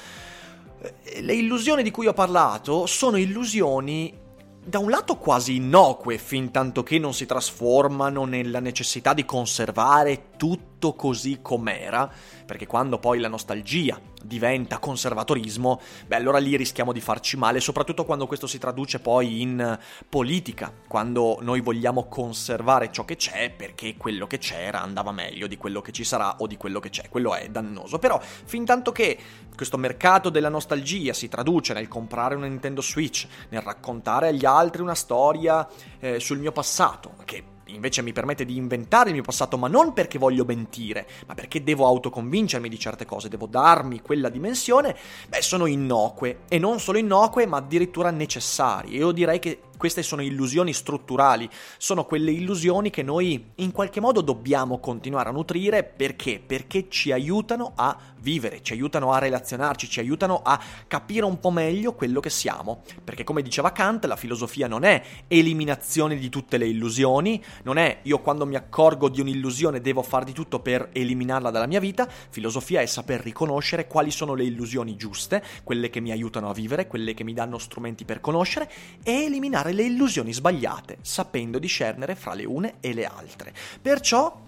eh, 0.81 1.21
le 1.21 1.33
illusioni 1.33 1.83
di 1.83 1.91
cui 1.91 2.05
ho 2.05 2.11
parlato 2.11 2.85
sono 2.85 3.15
illusioni 3.15 4.13
da 4.61 4.79
un 4.79 4.89
lato 4.89 5.15
quasi 5.15 5.55
innocue, 5.55 6.17
fin 6.17 6.51
tanto 6.51 6.83
che 6.83 6.99
non 6.99 7.13
si 7.13 7.25
trasformano 7.25 8.25
nella 8.25 8.59
necessità 8.59 9.13
di 9.13 9.23
conservare 9.23 10.31
tutto 10.35 10.70
così 10.93 11.39
com'era, 11.41 12.11
perché 12.45 12.67
quando 12.67 12.99
poi 12.99 13.19
la 13.19 13.27
nostalgia 13.27 13.99
diventa 14.21 14.77
conservatorismo, 14.79 15.79
beh 16.07 16.15
allora 16.15 16.37
lì 16.37 16.55
rischiamo 16.55 16.91
di 16.91 17.01
farci 17.01 17.37
male, 17.37 17.59
soprattutto 17.59 18.05
quando 18.05 18.27
questo 18.27 18.47
si 18.47 18.57
traduce 18.57 18.99
poi 18.99 19.41
in 19.41 19.79
politica, 20.09 20.71
quando 20.87 21.37
noi 21.41 21.61
vogliamo 21.61 22.07
conservare 22.07 22.91
ciò 22.91 23.05
che 23.05 23.15
c'è 23.15 23.51
perché 23.51 23.95
quello 23.97 24.27
che 24.27 24.37
c'era 24.37 24.81
andava 24.81 25.11
meglio 25.11 25.47
di 25.47 25.57
quello 25.57 25.81
che 25.81 25.91
ci 25.91 26.03
sarà 26.03 26.37
o 26.39 26.47
di 26.47 26.57
quello 26.57 26.79
che 26.79 26.89
c'è, 26.89 27.09
quello 27.09 27.33
è 27.35 27.49
dannoso, 27.49 27.99
però 27.99 28.19
fin 28.21 28.65
tanto 28.65 28.91
che 28.91 29.17
questo 29.55 29.77
mercato 29.77 30.29
della 30.29 30.49
nostalgia 30.49 31.13
si 31.13 31.27
traduce 31.27 31.73
nel 31.73 31.87
comprare 31.87 32.35
una 32.35 32.47
Nintendo 32.47 32.81
Switch, 32.81 33.27
nel 33.49 33.61
raccontare 33.61 34.29
agli 34.29 34.45
altri 34.45 34.81
una 34.81 34.95
storia 34.95 35.67
eh, 35.99 36.19
sul 36.19 36.39
mio 36.39 36.51
passato, 36.51 37.13
che 37.25 37.50
invece 37.73 38.01
mi 38.01 38.13
permette 38.13 38.45
di 38.45 38.55
inventare 38.55 39.09
il 39.09 39.15
mio 39.15 39.23
passato, 39.23 39.57
ma 39.57 39.67
non 39.67 39.93
perché 39.93 40.17
voglio 40.17 40.45
mentire, 40.45 41.07
ma 41.27 41.33
perché 41.33 41.63
devo 41.63 41.85
autoconvincermi 41.85 42.69
di 42.69 42.79
certe 42.79 43.05
cose, 43.05 43.29
devo 43.29 43.45
darmi 43.45 44.01
quella 44.01 44.29
dimensione, 44.29 44.95
beh, 45.27 45.41
sono 45.41 45.65
innocue. 45.65 46.39
E 46.47 46.59
non 46.59 46.79
solo 46.79 46.97
innocue, 46.97 47.45
ma 47.45 47.57
addirittura 47.57 48.11
necessarie. 48.11 48.97
Io 48.97 49.11
direi 49.11 49.39
che 49.39 49.59
Queste 49.81 50.03
sono 50.03 50.21
illusioni 50.21 50.73
strutturali, 50.73 51.49
sono 51.79 52.05
quelle 52.05 52.29
illusioni 52.29 52.91
che 52.91 53.01
noi 53.01 53.53
in 53.55 53.71
qualche 53.71 53.99
modo 53.99 54.21
dobbiamo 54.21 54.77
continuare 54.77 55.29
a 55.29 55.31
nutrire 55.31 55.83
perché? 55.83 56.39
Perché 56.39 56.85
ci 56.87 57.11
aiutano 57.11 57.71
a 57.73 57.97
vivere, 58.19 58.61
ci 58.61 58.73
aiutano 58.73 59.11
a 59.11 59.17
relazionarci, 59.17 59.89
ci 59.89 59.99
aiutano 59.99 60.43
a 60.43 60.61
capire 60.85 61.25
un 61.25 61.39
po' 61.39 61.49
meglio 61.49 61.95
quello 61.95 62.19
che 62.19 62.29
siamo. 62.29 62.83
Perché 63.03 63.23
come 63.23 63.41
diceva 63.41 63.71
Kant, 63.71 64.05
la 64.05 64.15
filosofia 64.15 64.67
non 64.67 64.83
è 64.83 65.01
eliminazione 65.27 66.15
di 66.15 66.29
tutte 66.29 66.57
le 66.57 66.67
illusioni, 66.67 67.43
non 67.63 67.79
è 67.79 68.01
io 68.03 68.19
quando 68.19 68.45
mi 68.45 68.57
accorgo 68.57 69.09
di 69.09 69.19
un'illusione 69.19 69.81
devo 69.81 70.03
far 70.03 70.25
di 70.25 70.31
tutto 70.31 70.59
per 70.59 70.89
eliminarla 70.91 71.49
dalla 71.49 71.65
mia 71.65 71.79
vita, 71.79 72.07
filosofia 72.07 72.81
è 72.81 72.85
saper 72.85 73.21
riconoscere 73.21 73.87
quali 73.87 74.11
sono 74.11 74.35
le 74.35 74.43
illusioni 74.43 74.95
giuste, 74.95 75.43
quelle 75.63 75.89
che 75.89 76.01
mi 76.01 76.11
aiutano 76.11 76.51
a 76.51 76.53
vivere, 76.53 76.85
quelle 76.85 77.15
che 77.15 77.23
mi 77.23 77.33
danno 77.33 77.57
strumenti 77.57 78.05
per 78.05 78.21
conoscere 78.21 78.69
e 79.01 79.23
eliminare 79.23 79.69
le 79.71 79.83
illusioni 79.83 80.33
sbagliate, 80.33 80.97
sapendo 81.01 81.59
discernere 81.59 82.15
fra 82.15 82.33
le 82.33 82.45
une 82.45 82.75
e 82.79 82.93
le 82.93 83.05
altre. 83.05 83.53
Perciò 83.81 84.41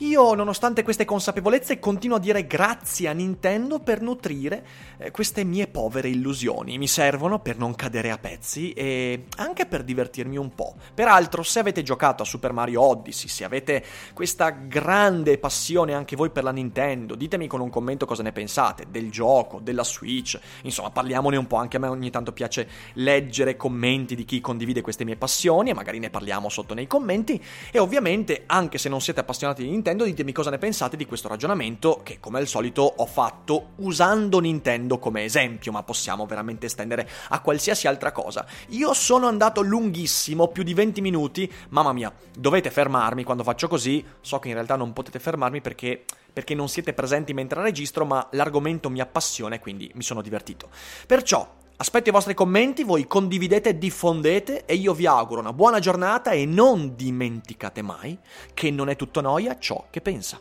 io, 0.00 0.32
nonostante 0.32 0.82
queste 0.82 1.04
consapevolezze, 1.04 1.78
continuo 1.78 2.16
a 2.16 2.20
dire 2.20 2.46
grazie 2.46 3.08
a 3.08 3.12
Nintendo 3.12 3.80
per 3.80 4.00
nutrire 4.00 4.64
eh, 4.96 5.10
queste 5.10 5.44
mie 5.44 5.66
povere 5.66 6.08
illusioni. 6.08 6.78
Mi 6.78 6.88
servono 6.88 7.40
per 7.40 7.58
non 7.58 7.74
cadere 7.74 8.10
a 8.10 8.16
pezzi 8.16 8.72
e 8.72 9.26
anche 9.36 9.66
per 9.66 9.84
divertirmi 9.84 10.38
un 10.38 10.54
po'. 10.54 10.74
Peraltro, 10.94 11.42
se 11.42 11.58
avete 11.58 11.82
giocato 11.82 12.22
a 12.22 12.26
Super 12.26 12.52
Mario 12.52 12.80
Odyssey, 12.80 13.28
se 13.28 13.44
avete 13.44 13.84
questa 14.14 14.48
grande 14.48 15.36
passione 15.36 15.92
anche 15.92 16.16
voi 16.16 16.30
per 16.30 16.44
la 16.44 16.52
Nintendo, 16.52 17.14
ditemi 17.14 17.46
con 17.46 17.60
un 17.60 17.68
commento 17.68 18.06
cosa 18.06 18.22
ne 18.22 18.32
pensate 18.32 18.86
del 18.88 19.10
gioco, 19.10 19.60
della 19.60 19.84
Switch. 19.84 20.40
Insomma, 20.62 20.88
parliamone 20.88 21.36
un 21.36 21.46
po'. 21.46 21.56
Anche 21.56 21.76
a 21.76 21.80
me 21.80 21.88
ogni 21.88 22.08
tanto 22.08 22.32
piace 22.32 22.66
leggere 22.94 23.54
commenti 23.54 24.14
di 24.14 24.24
chi 24.24 24.40
condivide 24.40 24.80
queste 24.80 25.04
mie 25.04 25.16
passioni 25.16 25.68
e 25.68 25.74
magari 25.74 25.98
ne 25.98 26.08
parliamo 26.08 26.48
sotto 26.48 26.72
nei 26.72 26.86
commenti. 26.86 27.38
E 27.70 27.78
ovviamente, 27.78 28.44
anche 28.46 28.78
se 28.78 28.88
non 28.88 29.02
siete 29.02 29.20
appassionati 29.20 29.62
di 29.62 29.68
Nintendo, 29.68 29.88
Nintendo, 29.90 30.04
ditemi 30.04 30.32
cosa 30.32 30.50
ne 30.50 30.58
pensate 30.58 30.96
di 30.96 31.04
questo 31.04 31.26
ragionamento 31.26 32.02
che 32.04 32.20
come 32.20 32.38
al 32.38 32.46
solito 32.46 32.82
ho 32.82 33.06
fatto 33.06 33.70
usando 33.76 34.38
Nintendo 34.38 35.00
come 35.00 35.24
esempio, 35.24 35.72
ma 35.72 35.82
possiamo 35.82 36.26
veramente 36.26 36.66
estendere 36.66 37.08
a 37.30 37.40
qualsiasi 37.40 37.88
altra 37.88 38.12
cosa. 38.12 38.46
Io 38.68 38.94
sono 38.94 39.26
andato 39.26 39.62
lunghissimo, 39.62 40.48
più 40.48 40.62
di 40.62 40.74
20 40.74 41.00
minuti, 41.00 41.52
mamma 41.70 41.92
mia, 41.92 42.12
dovete 42.38 42.70
fermarmi 42.70 43.24
quando 43.24 43.42
faccio 43.42 43.66
così, 43.66 44.04
so 44.20 44.38
che 44.38 44.46
in 44.48 44.54
realtà 44.54 44.76
non 44.76 44.92
potete 44.92 45.18
fermarmi 45.18 45.60
perché 45.60 46.04
perché 46.32 46.54
non 46.54 46.68
siete 46.68 46.92
presenti 46.92 47.34
mentre 47.34 47.60
registro, 47.60 48.04
ma 48.04 48.24
l'argomento 48.32 48.88
mi 48.88 49.00
appassiona 49.00 49.56
e 49.56 49.58
quindi 49.58 49.90
mi 49.94 50.02
sono 50.02 50.22
divertito. 50.22 50.68
Perciò 51.04 51.58
Aspetto 51.80 52.10
i 52.10 52.12
vostri 52.12 52.34
commenti, 52.34 52.84
voi 52.84 53.06
condividete, 53.06 53.78
diffondete 53.78 54.66
e 54.66 54.74
io 54.74 54.92
vi 54.92 55.06
auguro 55.06 55.40
una 55.40 55.54
buona 55.54 55.78
giornata 55.78 56.30
e 56.32 56.44
non 56.44 56.94
dimenticate 56.94 57.80
mai 57.80 58.18
che 58.52 58.70
non 58.70 58.90
è 58.90 58.96
tutto 58.96 59.22
noia 59.22 59.58
ciò 59.58 59.86
che 59.88 60.02
pensa. 60.02 60.38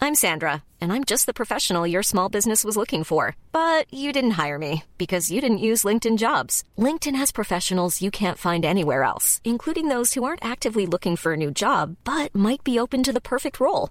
I'm 0.00 0.14
Sandra, 0.14 0.62
and 0.80 0.90
I'm 0.90 1.04
just 1.04 1.26
the 1.26 1.34
professional 1.34 1.86
your 1.86 2.02
small 2.02 2.30
business 2.30 2.64
was 2.64 2.76
looking 2.76 3.04
for. 3.04 3.34
But 3.52 3.92
you 3.92 4.10
didn't 4.10 4.38
hire 4.42 4.56
me 4.56 4.84
because 4.96 5.30
you 5.30 5.42
didn't 5.42 5.58
use 5.58 5.84
LinkedIn 5.84 6.16
jobs. 6.16 6.62
LinkedIn 6.78 7.16
has 7.16 7.30
professionals 7.30 8.00
you 8.00 8.10
can't 8.10 8.38
find 8.38 8.64
anywhere 8.64 9.02
else, 9.02 9.38
including 9.44 9.90
those 9.90 10.14
who 10.14 10.24
aren't 10.24 10.42
actively 10.42 10.86
looking 10.86 11.16
for 11.16 11.34
a 11.34 11.36
new 11.36 11.50
job 11.50 11.96
but 12.04 12.34
might 12.34 12.64
be 12.64 12.78
open 12.78 13.02
to 13.02 13.12
the 13.12 13.20
perfect 13.20 13.60
role 13.60 13.90